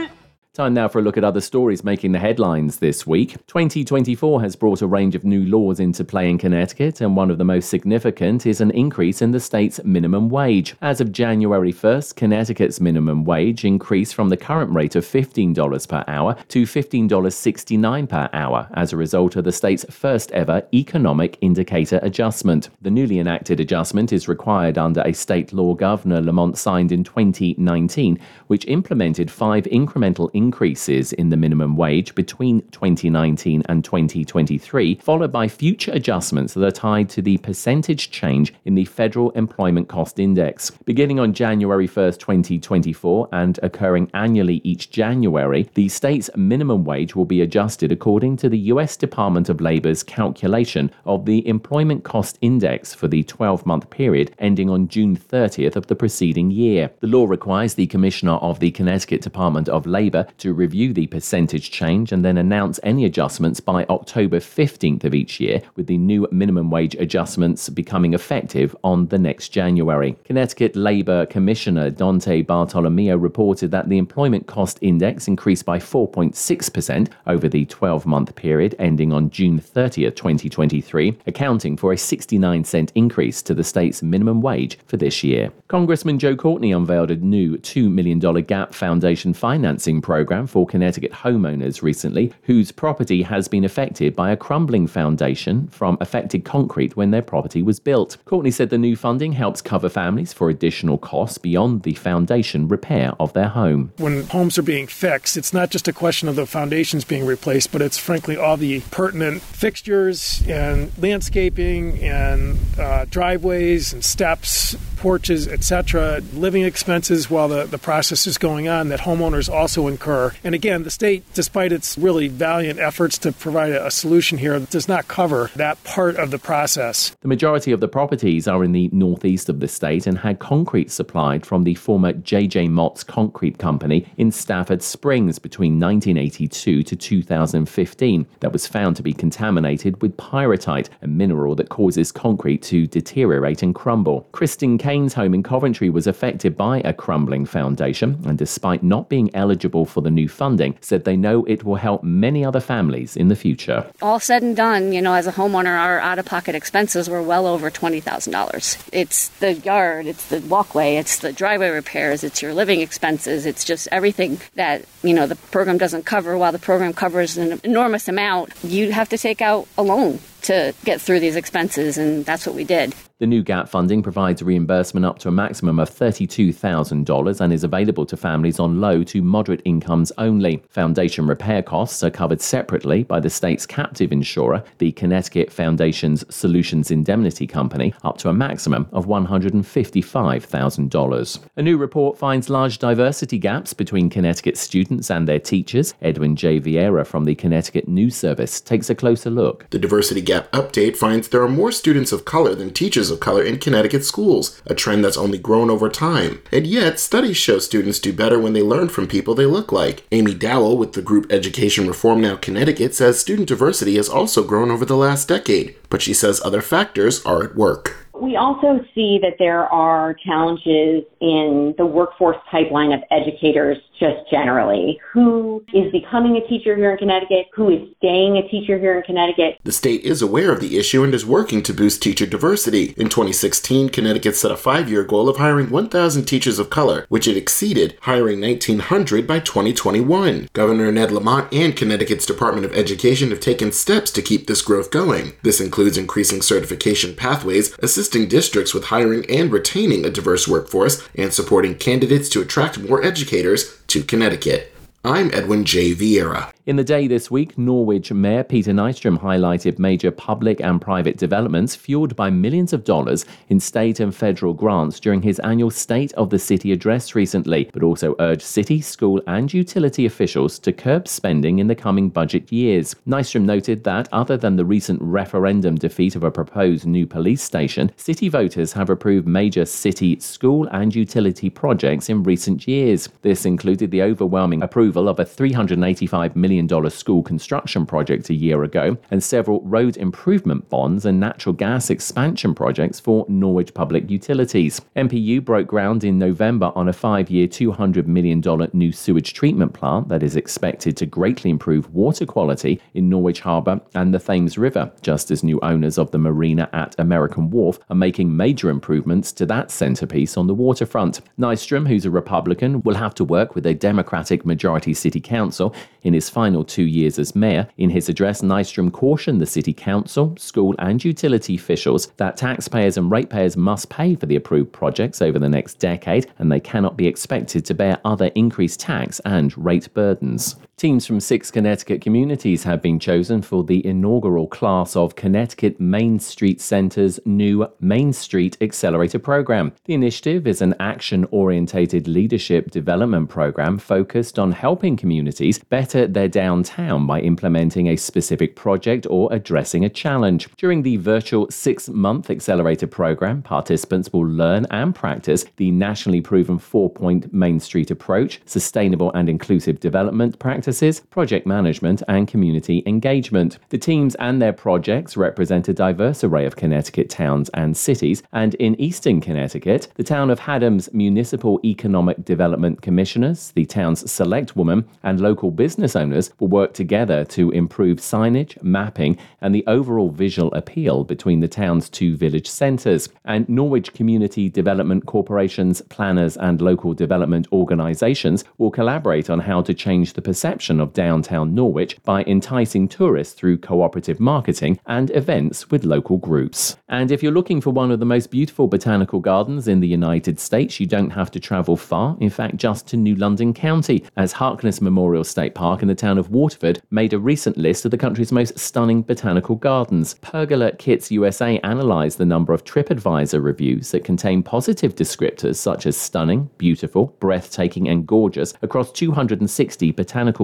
Time 0.56 0.74
now 0.74 0.88
for 0.88 1.00
a 1.00 1.02
look 1.02 1.18
at 1.18 1.26
other 1.26 1.42
stories 1.42 1.84
making 1.84 2.14
the 2.14 2.20
headlines 2.20 2.80
this 2.80 3.06
week. 3.06 3.32
2024 3.48 4.42
has 4.42 4.56
brought 4.56 4.82
a 4.82 4.88
range 4.88 5.14
of 5.14 5.26
new 5.26 5.44
laws 5.48 5.82
into 5.82 6.06
play 6.06 6.30
in 6.30 6.38
Connecticut, 6.38 7.02
and 7.02 7.18
one 7.18 7.30
of 7.30 7.38
the 7.38 7.44
most 7.44 7.70
significant 7.70 8.46
is 8.46 8.62
an 8.62 8.72
increase 8.72 9.22
in 9.22 9.32
the 9.32 9.40
state's 9.42 9.84
minimum 9.84 10.30
wage. 10.30 10.74
As 10.82 11.02
of 11.02 11.12
January 11.12 11.74
1st, 11.74 12.16
Connecticut's 12.16 12.80
minimum 12.80 13.26
wage 13.26 13.66
increased 13.66 14.16
from 14.16 14.30
the 14.30 14.38
current 14.38 14.74
rate 14.74 14.96
of 14.96 15.06
$15 15.06 15.90
per 15.90 16.06
hour 16.08 16.38
to 16.48 16.64
$15.69 16.64 18.08
per 18.08 18.30
hour 18.32 18.70
as 18.76 18.94
a 18.94 18.98
result 18.98 19.36
of 19.36 19.44
the 19.44 19.52
state's 19.52 19.84
first 19.90 20.32
ever 20.32 20.66
economic 20.74 21.38
indicator 21.42 22.00
adjustment. 22.02 22.70
The 22.82 22.92
newly 22.92 23.20
enacted 23.20 23.60
adjustment 23.60 24.14
is 24.14 24.30
required 24.30 24.78
under 24.78 25.02
a 25.02 25.12
state 25.12 25.52
law 25.52 25.74
Governor 25.74 26.22
Lamont 26.22 26.58
signed 26.58 26.94
in 26.94 27.04
2019, 27.04 28.18
which 28.48 28.68
implemented 28.68 29.32
five 29.32 29.64
incremental 29.66 30.30
increases 30.34 31.14
in 31.14 31.30
the 31.30 31.38
minimum 31.38 31.76
wage 31.76 32.14
between 32.16 32.62
2019 32.72 33.64
and 33.68 33.84
2023, 33.84 34.96
followed 35.02 35.32
by 35.32 35.48
future 35.48 35.92
adjustments 35.92 36.54
that 36.54 36.64
are 36.64 36.72
tied 36.72 37.10
to 37.10 37.22
the 37.22 37.38
percentage 37.40 38.12
change 38.12 38.54
in 38.66 38.76
the 38.76 38.86
Federal 38.86 39.32
Employment 39.32 39.88
Cost 39.88 40.20
Index. 40.20 40.72
Beginning 40.86 41.20
on 41.20 41.34
January 41.34 41.88
1st, 41.88 42.20
2024, 42.20 43.30
and 43.32 43.60
occurring 43.64 44.10
annually 44.14 44.62
each 44.64 44.90
January, 44.90 45.70
the 45.74 45.90
state's 45.90 46.30
minimum 46.36 46.84
wage 46.84 47.16
will 47.16 47.26
be 47.26 47.42
adjusted 47.42 47.92
according 47.92 48.38
to 48.38 48.50
the 48.50 48.58
U.S. 48.74 48.98
Department 48.98 49.50
of 49.50 49.62
Labor's 49.62 50.04
calculation 50.04 50.92
of 51.06 51.26
the 51.26 51.48
Employment 51.48 52.04
Cost 52.04 52.38
Index 52.42 52.94
for 52.94 53.08
the 53.08 53.24
12 53.24 53.66
month 53.66 53.90
period 53.90 54.34
ending 54.40 54.70
on 54.70 54.88
June 54.88 55.16
30th 55.16 55.76
of 55.76 55.88
the 55.88 55.96
preceding 55.96 56.52
year. 56.52 56.92
The 57.00 57.08
law 57.08 57.26
requires 57.26 57.76
the 57.76 57.88
Commissioner 57.88 58.35
of 58.42 58.60
the 58.60 58.72
Connecticut 58.72 59.22
Department 59.22 59.70
of 59.70 59.86
Labor 59.86 60.28
to 60.40 60.54
review 60.54 60.94
the 60.94 61.08
percentage 61.08 61.72
change 61.72 62.12
and 62.12 62.24
then 62.24 62.38
announce 62.38 62.80
any 62.84 63.06
adjustments 63.06 63.60
by 63.60 63.86
October 63.86 64.40
15th 64.40 65.04
of 65.04 65.14
each 65.14 65.40
year, 65.40 65.62
with 65.76 65.88
the 65.88 65.98
new 65.98 66.28
minimum 66.32 66.70
wage 66.70 66.96
adjustments 66.96 67.70
becoming 67.70 68.14
effective 68.14 68.76
on 68.84 69.08
the 69.08 69.18
next 69.18 69.50
January. 69.50 70.16
Connecticut 70.24 70.76
Labor 70.76 71.26
Commissioner 71.26 71.90
Dante 71.90 72.42
Bartolomeo 72.42 73.18
reported 73.18 73.72
that 73.72 73.90
the 73.90 73.98
employment 73.98 74.48
cost 74.48 74.80
index 74.82 75.28
increased 75.28 75.66
by 75.66 75.80
4.6% 75.80 77.10
over 77.28 77.48
the 77.48 77.66
12 77.66 78.06
month 78.06 78.36
period 78.36 78.76
ending 78.80 79.14
on 79.14 79.30
June 79.30 79.60
30th, 79.60 80.16
2023, 80.16 81.18
accounting 81.28 81.78
for 81.78 81.94
a 81.94 81.98
69 81.98 82.64
cent 82.64 82.92
increase 82.96 83.42
to 83.42 83.54
the 83.54 83.64
state's 83.64 84.02
minimum 84.02 84.42
wage 84.42 84.78
for 84.88 84.98
this 84.98 85.24
year. 85.24 85.52
Congressman 85.68 86.20
Joe 86.20 86.36
Courtney 86.36 86.72
unveiled 86.72 87.12
a 87.12 87.16
new 87.16 87.58
$2 87.58 87.92
million 87.92 88.20
GAP 88.34 88.74
Foundation 88.74 89.34
financing 89.34 90.02
program 90.02 90.48
for 90.48 90.66
Connecticut 90.66 91.12
homeowners 91.12 91.82
recently 91.82 92.34
whose 92.44 92.72
property 92.72 93.22
has 93.22 93.48
been 93.48 93.64
affected 93.64 94.16
by 94.16 94.32
a 94.32 94.38
crumbling 94.38 94.88
foundation 94.88 95.68
from 95.68 95.98
affected 96.02 96.46
concrete 96.46 96.96
when 96.96 97.12
their 97.12 97.22
property 97.22 97.62
was 97.62 97.80
built. 97.80 98.18
Courtney 98.26 98.52
said 98.52 98.70
the 98.70 98.78
new 98.78 98.96
funding 98.96 99.34
helps 99.34 99.62
cover 99.62 99.90
families 99.90 100.34
for 100.34 100.50
additional 100.50 100.98
costs 100.98 101.38
beyond 101.38 101.84
the 101.84 101.94
foundation 101.94 102.68
repair 102.68 103.14
of 103.20 103.34
their 103.34 103.50
home. 103.50 103.92
When 103.98 104.24
homes 104.24 104.58
are 104.58 104.64
being 104.64 104.88
fixed, 104.88 105.38
it's 105.38 105.54
not 105.54 105.70
just 105.70 105.88
a 105.88 105.94
question 105.94 106.28
of 106.28 106.36
the 106.36 106.46
foundations 106.46 107.06
being 107.06 107.26
replaced, 107.26 107.72
but 107.72 107.82
it's 107.82 107.98
frankly 107.98 108.38
all 108.38 108.58
the 108.58 108.82
pertinent 108.92 109.42
fixtures 109.42 110.44
and 110.48 110.92
landscaping 110.98 112.00
and 112.00 112.58
uh, 112.80 113.06
driveways 113.06 113.94
and 113.94 114.04
steps, 114.04 114.76
porches, 115.06 115.48
etc., 115.48 116.20
living 116.34 116.64
expenses 116.64 117.30
while 117.30 117.48
the, 117.48 117.64
the 117.66 117.78
process 117.78 118.26
is 118.26 118.40
going 118.40 118.68
on 118.68 118.90
that 118.90 119.02
homeowners 119.02 119.48
also 119.48 119.86
incur. 119.86 120.34
And 120.44 120.56
again, 120.56 120.82
the 120.82 120.90
state, 120.90 121.24
despite 121.36 121.72
its 121.72 121.96
really 121.96 122.28
valiant 122.28 122.80
efforts 122.80 123.20
to 123.20 123.32
provide 123.32 123.72
a, 123.72 123.86
a 123.86 123.92
solution 123.92 124.40
here, 124.40 124.60
does 124.60 124.88
not 124.88 125.08
cover 125.08 125.52
that 125.56 125.84
part 125.84 126.16
of 126.16 126.32
the 126.32 126.40
process. 126.40 127.16
The 127.22 127.28
majority 127.28 127.72
of 127.72 127.82
the 127.82 127.88
properties 127.88 128.48
are 128.48 128.64
in 128.64 128.72
the 128.72 128.90
northeast 128.92 129.48
of 129.48 129.60
the 129.60 129.68
state 129.68 130.08
and 130.08 130.18
had 130.18 130.40
concrete 130.40 130.90
supplied 130.90 131.46
from 131.46 131.66
the 131.66 131.76
former 131.76 132.12
J.J. 132.12 132.70
Mottes 132.70 133.06
Concrete 133.06 133.60
Company 133.60 134.08
in 134.18 134.32
Stafford 134.32 134.82
Springs 134.82 135.38
between 135.38 135.80
1982 135.80 136.82
to 136.82 136.96
2015 136.96 138.26
that 138.40 138.52
was 138.52 138.66
found 138.66 138.96
to 138.96 139.04
be 139.04 139.14
contaminated 139.14 140.02
with 140.02 140.18
pyrrhotite, 140.18 140.90
a 141.04 141.08
mineral 141.08 141.54
that 141.54 141.70
causes 141.70 142.12
concrete 142.12 142.64
to 142.64 142.88
deteriorate 142.88 143.62
and 143.62 143.76
crumble. 143.76 144.28
Kristen 144.32 144.56
Christine 144.56 144.78
Kane's 144.96 145.14
home 145.14 145.34
in 145.34 145.44
Coventry 145.44 145.90
was 145.90 146.08
affected 146.08 146.56
by 146.56 146.80
a 146.86 146.94
crumbling 146.94 147.46
foundation 147.46 148.18
and 148.26 148.38
despite 148.38 148.82
not 148.82 149.10
being 149.10 149.30
eligible 149.36 149.86
for 149.86 150.00
the 150.00 150.10
new 150.10 150.30
funding, 150.30 150.78
said 150.80 151.04
they 151.04 151.18
know 151.18 151.44
it 151.44 151.66
will 151.66 151.76
help 151.76 152.02
many 152.02 152.46
other 152.46 152.62
families 152.62 153.18
in 153.18 153.28
the 153.28 153.36
future. 153.36 153.86
All 154.02 154.22
said 154.22 154.42
and 154.42 154.56
done, 154.56 154.94
you 154.94 155.02
know, 155.02 155.14
as 155.14 155.28
a 155.28 155.34
homeowner, 155.34 155.78
our 155.78 156.00
out-of-pocket 156.00 156.56
expenses 156.56 157.10
were 157.10 157.22
well 157.22 157.46
over 157.46 157.70
$20,000. 157.70 158.90
It's 158.94 159.28
the 159.40 159.56
yard, 159.56 160.06
it's 160.06 160.30
the 160.30 160.40
walkway, 160.40 160.96
it's 160.96 161.20
the 161.20 161.34
driveway 161.34 161.72
repairs, 161.72 162.24
it's 162.24 162.42
your 162.42 162.54
living 162.54 162.80
expenses, 162.80 163.46
it's 163.46 163.66
just 163.66 163.90
everything 163.92 164.40
that, 164.54 164.86
you 165.04 165.14
know, 165.14 165.28
the 165.28 165.36
program 165.36 165.78
doesn't 165.78 166.06
cover 166.06 166.38
while 166.38 166.54
the 166.54 166.58
program 166.58 166.94
covers 166.94 167.36
an 167.36 167.60
enormous 167.66 168.08
amount. 168.08 168.54
You 168.64 168.94
have 168.94 169.10
to 169.10 169.18
take 169.18 169.42
out 169.42 169.68
a 169.78 169.84
loan 169.84 170.22
to 170.46 170.74
get 170.84 171.02
through 171.02 171.20
these 171.20 171.36
expenses, 171.36 171.98
and 171.98 172.26
that's 172.26 172.46
what 172.46 172.56
we 172.56 172.64
did. 172.64 172.94
The 173.18 173.26
new 173.26 173.44
GAP 173.44 173.70
funding 173.70 174.04
provides 174.04 174.44
reimbursement 174.44 175.06
up 175.06 175.20
to 175.20 175.30
a 175.30 175.32
maximum 175.32 175.80
of 175.80 175.90
$32,000 175.90 177.40
and 177.40 177.54
is 177.54 177.64
available 177.64 178.06
to 178.08 178.18
families 178.18 178.60
on 178.60 178.82
low 178.82 179.06
to 179.06 179.22
moderate 179.22 179.62
incomes 179.64 180.12
only. 180.18 180.62
Foundation 180.68 181.26
repair 181.26 181.64
costs 181.64 182.04
are 182.04 182.10
covered 182.10 182.42
separately 182.42 183.04
by 183.04 183.22
the 183.22 183.30
state's 183.30 183.66
captive 183.66 184.12
insurer, 184.12 184.62
the 184.80 184.92
Connecticut 184.92 185.50
Foundation's 185.50 186.26
Solutions 186.34 186.92
Indemnity 186.92 187.48
Company, 187.48 187.94
up 188.04 188.18
to 188.18 188.28
a 188.28 188.34
maximum 188.34 188.86
of 188.92 189.06
$155,000. 189.06 191.40
A 191.56 191.62
new 191.62 191.78
report 191.78 192.18
finds 192.18 192.50
large 192.50 192.80
diversity 192.80 193.38
gaps 193.38 193.74
between 193.74 194.10
Connecticut 194.10 194.58
students 194.58 195.10
and 195.10 195.26
their 195.26 195.40
teachers. 195.40 195.94
Edwin 196.02 196.36
J. 196.36 196.60
Viera 196.60 197.08
from 197.08 197.24
the 197.24 197.36
Connecticut 197.36 197.88
News 197.88 198.18
Service 198.18 198.60
takes 198.60 198.90
a 198.90 198.96
closer 198.96 199.30
look. 199.30 199.70
The 199.70 199.80
diversity 199.80 200.20
gap 200.20 200.35
update 200.52 200.96
finds 200.96 201.28
there 201.28 201.42
are 201.42 201.50
more 201.50 201.72
students 201.72 202.12
of 202.12 202.26
color 202.26 202.56
than 202.56 202.74
teachers 202.74 203.10
of 203.10 203.20
color 203.20 203.44
in 203.44 203.60
Connecticut 203.60 204.04
schools, 204.04 204.62
a 204.66 204.76
trend 204.76 205.04
that's 205.04 205.18
only 205.18 205.38
grown 205.38 205.70
over 205.70 205.90
time. 205.90 206.42
And 206.52 206.66
yet, 206.68 207.00
studies 207.00 207.38
show 207.38 207.60
students 207.60 208.00
do 208.00 208.14
better 208.14 208.40
when 208.40 208.54
they 208.54 208.62
learn 208.62 208.90
from 208.90 209.08
people 209.08 209.36
they 209.36 209.46
look 209.46 209.72
like. 209.72 210.06
Amy 210.12 210.34
Dowell 210.34 210.78
with 210.78 210.94
the 210.94 211.02
group 211.02 211.32
Education 211.32 211.88
Reform 211.88 212.22
Now 212.22 212.36
Connecticut 212.36 212.96
says 212.96 213.20
student 213.20 213.48
diversity 213.48 213.96
has 213.96 214.10
also 214.10 214.44
grown 214.44 214.72
over 214.72 214.86
the 214.86 214.98
last 214.98 215.28
decade, 215.28 215.76
but 215.90 216.02
she 216.02 216.14
says 216.14 216.42
other 216.44 216.62
factors 216.62 217.26
are 217.26 217.44
at 217.44 217.56
work. 217.56 218.05
We 218.22 218.38
also 218.38 218.80
see 218.94 219.20
that 219.22 219.36
there 219.40 219.68
are 219.68 220.14
challenges 220.14 221.04
in 221.20 221.76
the 221.78 221.86
workforce 221.86 222.38
pipeline 222.50 222.92
of 222.92 223.02
educators 223.12 223.78
just 224.00 224.30
generally. 224.30 225.00
Who 225.12 225.64
is 225.74 225.92
becoming 225.92 226.38
a 226.38 226.48
teacher 226.48 226.76
here 226.76 226.92
in 226.92 226.98
Connecticut? 226.98 227.48
Who 227.54 227.70
is 227.70 227.88
staying 227.98 228.38
a 228.38 228.48
teacher 228.48 228.78
here 228.78 228.98
in 228.98 229.04
Connecticut? 229.04 229.60
The 229.64 229.72
state 229.72 230.02
is 230.02 230.22
aware 230.22 230.52
of 230.52 230.60
the 230.60 230.78
issue 230.78 231.04
and 231.04 231.14
is 231.14 231.26
working 231.26 231.62
to 231.64 231.74
boost 231.74 232.02
teacher 232.02 232.26
diversity. 232.26 232.94
In 232.98 233.10
2016, 233.10 233.90
Connecticut 233.90 234.36
set 234.36 234.52
a 234.52 234.58
five 234.58 234.90
year 234.90 235.04
goal 235.04 235.30
of 235.30 235.38
hiring 235.38 235.70
1,000 235.70 236.26
teachers 236.26 236.60
of 236.60 236.70
color, 236.70 237.06
which 237.10 237.28
it 237.28 237.38
exceeded, 237.38 237.98
hiring 238.02 238.42
1,900 238.42 239.28
by 239.28 239.40
2021. 239.40 240.50
Governor 240.54 240.92
Ned 240.92 241.12
Lamont 241.12 241.52
and 241.54 241.76
Connecticut's 241.76 242.26
Department 242.26 242.66
of 242.66 242.74
Education 242.74 243.30
have 243.30 243.40
taken 243.40 243.72
steps 243.72 244.12
to 244.12 244.22
keep 244.22 244.48
this 244.48 244.62
growth 244.62 244.92
going. 244.92 245.34
This 245.44 245.62
includes 245.62 245.98
increasing 245.98 246.42
certification 246.42 247.16
pathways, 247.16 247.76
assisting 248.06 248.28
districts 248.28 248.72
with 248.72 248.86
hiring 248.86 249.26
and 249.32 249.52
retaining 249.52 250.06
a 250.06 250.12
diverse 250.12 250.48
workforce, 250.48 251.02
and 251.16 251.34
supporting 251.34 251.74
candidates 251.74 252.30
to 252.30 252.40
attract 252.40 252.78
more 252.78 253.04
educators 253.04 253.82
to 253.88 254.04
Connecticut. 254.04 254.72
I'm 255.04 255.34
Edwin 255.34 255.66
J. 255.66 255.96
Viera. 255.96 256.55
In 256.66 256.78
the 256.78 256.84
day 256.84 257.06
this 257.06 257.30
week, 257.30 257.60
Norwich 257.60 258.12
Mayor 258.12 258.44
Peter 258.44 258.72
Nystrom 258.72 259.20
highlighted 259.20 259.78
major 259.78 260.10
public 260.10 260.60
and 260.62 260.82
private 260.82 261.16
developments 261.16 261.76
fueled 261.76 262.16
by 262.16 262.32
millions 262.32 262.74
of 262.74 262.84
dollars 262.84 263.24
in 263.50 263.60
state 263.60 264.00
and 264.00 264.16
federal 264.16 264.52
grants 264.52 265.00
during 265.00 265.22
his 265.22 265.38
annual 265.42 265.70
State 265.70 266.12
of 266.14 266.32
the 266.32 266.40
City 266.40 266.72
address 266.72 267.14
recently, 267.14 267.70
but 267.72 267.84
also 267.84 268.16
urged 268.18 268.42
city, 268.42 268.82
school, 268.82 269.22
and 269.28 269.54
utility 269.54 270.08
officials 270.08 270.58
to 270.58 270.74
curb 270.74 271.08
spending 271.08 271.60
in 271.60 271.68
the 271.68 271.76
coming 271.76 272.10
budget 272.10 272.52
years. 272.52 272.96
Nystrom 273.08 273.44
noted 273.44 273.84
that, 273.84 274.10
other 274.12 274.36
than 274.36 274.56
the 274.56 274.66
recent 274.66 275.00
referendum 275.04 275.76
defeat 275.76 276.16
of 276.16 276.24
a 276.24 276.32
proposed 276.32 276.88
new 276.88 277.06
police 277.06 277.44
station, 277.44 277.92
city 277.96 278.28
voters 278.28 278.74
have 278.74 278.90
approved 278.90 279.28
major 279.28 279.66
city, 279.66 280.20
school, 280.20 280.68
and 280.72 280.96
utility 280.96 281.48
projects 281.48 282.10
in 282.10 282.24
recent 282.24 282.68
years. 282.68 283.08
This 283.22 283.46
included 283.46 283.92
the 283.92 284.02
overwhelming 284.02 284.64
approval 284.64 285.08
of 285.08 285.20
a 285.20 285.26
$385 285.26 286.36
million 286.36 286.55
school 286.90 287.24
construction 287.24 287.86
project 287.86 288.30
a 288.30 288.34
year 288.34 288.64
ago 288.64 288.98
and 289.12 289.24
several 289.24 289.62
road 289.62 289.98
improvement 289.98 290.68
bonds 290.70 291.06
and 291.06 291.20
natural 291.20 291.54
gas 291.54 291.90
expansion 291.90 292.54
projects 292.56 293.00
for 293.00 293.26
Norwich 293.28 293.74
Public 293.74 294.10
Utilities. 294.10 294.82
NPU 294.96 295.44
broke 295.44 295.68
ground 295.68 296.04
in 296.04 296.18
November 296.18 296.72
on 296.76 296.88
a 296.88 296.94
five 296.94 297.30
year, 297.30 297.48
$200 297.48 298.08
million 298.08 298.42
new 298.74 298.92
sewage 298.92 299.34
treatment 299.34 299.74
plant 299.74 300.08
that 300.10 300.24
is 300.24 300.36
expected 300.36 300.96
to 300.98 301.06
greatly 301.06 301.50
improve 301.50 301.94
water 301.94 302.26
quality 302.26 302.82
in 302.94 303.10
Norwich 303.10 303.40
Harbour 303.42 303.82
and 303.94 304.14
the 304.14 304.20
Thames 304.20 304.58
River, 304.58 304.92
just 305.02 305.32
as 305.32 305.44
new 305.44 305.60
owners 305.62 305.98
of 305.98 306.12
the 306.12 306.18
marina 306.18 306.70
at 306.74 306.96
American 307.00 307.50
Wharf 307.50 307.80
are 307.90 307.96
making 307.96 308.36
major 308.36 308.70
improvements 308.70 309.32
to 309.34 309.46
that 309.48 309.68
centrepiece 309.68 310.38
on 310.38 310.48
the 310.48 310.54
waterfront. 310.54 311.22
Nystrom, 311.40 311.88
who's 311.88 312.06
a 312.06 312.10
Republican, 312.10 312.82
will 312.84 312.96
have 312.96 313.14
to 313.16 313.24
work 313.24 313.56
with 313.56 313.66
a 313.66 313.74
Democratic 313.74 314.46
majority 314.46 314.94
City 314.94 315.20
Council 315.20 315.76
in 316.04 316.14
his 316.14 316.30
final 316.30 316.45
two 316.64 316.84
years 316.84 317.18
as 317.18 317.36
mayor. 317.36 317.68
In 317.78 317.90
his 317.90 318.10
address, 318.10 318.42
Nystrom 318.42 318.92
cautioned 318.92 319.42
the 319.42 319.46
City 319.46 319.74
Council, 319.74 320.36
school, 320.38 320.76
and 320.80 321.04
utility 321.04 321.56
officials 321.56 322.08
that 322.18 322.38
taxpayers 322.38 322.98
and 322.98 323.10
ratepayers 323.10 323.58
must 323.58 323.90
pay 323.90 324.16
for 324.16 324.26
the 324.26 324.36
approved 324.36 324.72
projects 324.72 325.22
over 325.22 325.40
the 325.40 325.50
next 325.50 325.80
decade, 325.80 326.32
and 326.38 326.52
they 326.52 326.60
cannot 326.60 326.98
be 326.98 327.08
expected 327.08 327.66
to 327.66 327.74
bear 327.74 328.00
other 328.06 328.28
increased 328.36 328.80
tax 328.80 329.20
and 329.26 329.58
rate 329.58 329.94
burdens. 329.94 330.56
Teams 330.78 331.06
from 331.06 331.22
six 331.22 331.52
Connecticut 331.52 332.02
communities 332.02 332.66
have 332.66 332.82
been 332.82 333.00
chosen 333.00 333.42
for 333.42 333.64
the 333.64 333.86
inaugural 333.88 334.46
class 334.46 334.98
of 334.98 335.16
Connecticut 335.16 335.80
Main 335.80 336.20
Street 336.20 336.60
Center's 336.60 337.18
new 337.24 337.66
Main 337.80 338.12
Street 338.12 338.58
Accelerator 338.60 339.18
program. 339.18 339.72
The 339.86 339.94
initiative 339.94 340.46
is 340.46 340.62
an 340.62 340.76
action 340.82 341.28
orientated 341.32 342.10
leadership 342.10 342.72
development 342.72 343.30
program 343.30 343.78
focused 343.78 344.38
on 344.38 344.52
helping 344.52 344.98
communities 344.98 345.60
better 345.60 346.08
their 346.08 346.28
downtown 346.28 347.08
by 347.08 347.22
implementing 347.22 347.88
a 347.88 347.96
specific 347.96 348.58
project 348.58 349.08
or 349.10 349.32
addressing 349.32 349.86
a 349.86 349.90
challenge. 349.90 350.50
During 350.58 350.82
the 350.82 350.98
virtual 350.98 351.50
six 351.50 351.88
month 351.88 352.30
accelerator 352.30 352.88
program, 352.88 353.44
participants 353.44 354.12
will 354.12 354.28
learn 354.28 354.68
and 354.72 354.94
practice 354.94 355.46
the 355.56 355.72
nationally 355.72 356.20
proven 356.20 356.60
four 356.60 356.90
point 356.90 357.34
Main 357.34 357.62
Street 357.62 357.92
approach, 357.92 358.42
sustainable 358.46 359.14
and 359.14 359.30
inclusive 359.30 359.80
development 359.80 360.38
practice 360.38 360.65
practices, 360.66 361.00
project 361.12 361.46
management, 361.46 362.02
and 362.08 362.28
community 362.28 362.82
engagement. 362.88 363.60
The 363.70 363.78
teams 363.78 364.16
and 364.16 364.42
their 364.42 364.52
projects 364.52 365.16
represent 365.16 365.68
a 365.68 365.74
diverse 365.74 366.24
array 366.24 366.48
of 366.48 366.56
Connecticut 366.56 367.08
towns 367.08 367.52
and 367.54 367.78
cities, 367.78 368.24
and 368.34 368.56
in 368.56 368.74
eastern 368.82 369.22
Connecticut, 369.22 369.90
the 369.94 370.04
town 370.04 370.32
of 370.32 370.40
Haddam's 370.40 370.92
Municipal 370.92 371.60
Economic 371.64 372.26
Development 372.26 372.82
Commissioners, 372.82 373.52
the 373.52 373.68
town's 373.68 374.12
select 374.12 374.56
woman, 374.56 374.86
and 375.04 375.22
local 375.22 375.52
business 375.52 375.96
owners 375.96 376.32
will 376.40 376.48
work 376.48 376.74
together 376.74 377.24
to 377.26 377.52
improve 377.52 378.00
signage, 378.00 378.60
mapping, 378.64 379.20
and 379.42 379.54
the 379.54 379.64
overall 379.68 380.10
visual 380.10 380.52
appeal 380.56 381.04
between 381.04 381.42
the 381.42 381.48
town's 381.48 381.90
two 381.90 382.18
village 382.18 382.48
centres. 382.48 383.08
And 383.26 383.48
Norwich 383.48 383.94
Community 383.94 384.50
Development 384.50 385.06
Corporation's 385.06 385.82
planners 385.82 386.38
and 386.38 386.60
local 386.60 386.96
development 386.96 387.48
organisations 387.52 388.44
will 388.58 388.72
collaborate 388.72 389.30
on 389.30 389.40
how 389.40 389.62
to 389.62 389.76
change 389.76 390.14
the 390.14 390.24
perception 390.24 390.55
of 390.56 390.94
downtown 390.94 391.54
Norwich 391.54 391.98
by 392.04 392.24
enticing 392.24 392.88
tourists 392.88 393.34
through 393.34 393.58
cooperative 393.58 394.20
marketing 394.20 394.80
and 394.86 395.12
events 395.12 395.70
with 395.70 395.84
local 395.84 396.18
groups. 396.18 396.78
And 396.88 397.12
if 397.12 397.22
you're 397.22 397.32
looking 397.32 397.62
for 397.62 397.72
one 397.72 397.92
of 397.92 398.00
the 398.00 398.06
most 398.06 398.32
beautiful 398.32 398.68
botanical 398.68 399.20
gardens 399.20 399.68
in 399.68 399.82
the 399.82 399.88
United 399.88 400.40
States, 400.40 400.80
you 400.80 400.86
don't 400.86 401.10
have 401.10 401.30
to 401.32 401.40
travel 401.40 401.76
far, 401.76 402.16
in 402.20 402.30
fact, 402.30 402.56
just 402.56 402.88
to 402.88 402.98
New 402.98 403.16
London 403.16 403.54
County, 403.54 404.06
as 404.16 404.32
Harkness 404.32 404.82
Memorial 404.82 405.24
State 405.24 405.56
Park 405.56 405.82
in 405.82 405.88
the 405.88 405.96
town 405.96 406.18
of 406.18 406.30
Waterford 406.30 406.82
made 406.92 407.14
a 407.14 407.20
recent 407.20 407.58
list 407.58 407.86
of 407.86 407.92
the 407.92 407.98
country's 407.98 408.32
most 408.32 408.58
stunning 408.58 409.02
botanical 409.02 409.56
gardens. 409.56 410.16
Pergola 410.22 410.72
Kits 410.74 411.12
USA 411.12 411.60
analysed 411.64 412.18
the 412.18 412.26
number 412.26 412.54
of 412.54 412.64
TripAdvisor 412.64 413.44
reviews 413.44 413.92
that 413.92 414.04
contain 414.04 414.42
positive 414.42 414.96
descriptors 414.96 415.58
such 415.58 415.86
as 415.86 415.98
stunning, 415.98 416.50
beautiful, 416.58 417.16
breathtaking, 417.20 417.88
and 417.88 418.08
gorgeous 418.08 418.54
across 418.62 418.92
260 418.92 419.92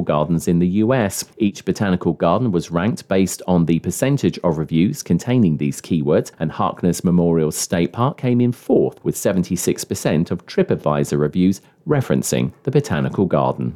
botanical 0.01 0.25
gardens 0.25 0.47
in 0.47 0.59
the 0.59 0.83
US. 0.83 1.25
Each 1.37 1.63
botanical 1.63 2.13
garden 2.13 2.51
was 2.51 2.71
ranked 2.71 3.07
based 3.07 3.41
on 3.47 3.65
the 3.65 3.79
percentage 3.79 4.39
of 4.43 4.57
reviews 4.57 5.03
containing 5.03 5.57
these 5.57 5.81
keywords, 5.81 6.31
and 6.39 6.51
Harkness 6.51 7.03
Memorial 7.03 7.51
State 7.51 7.93
Park 7.93 8.17
came 8.17 8.41
in 8.41 8.51
fourth 8.51 9.03
with 9.03 9.15
76% 9.15 10.31
of 10.31 10.45
TripAdvisor 10.45 11.19
reviews 11.19 11.61
referencing 11.87 12.51
the 12.63 12.71
botanical 12.71 13.25
garden. 13.25 13.75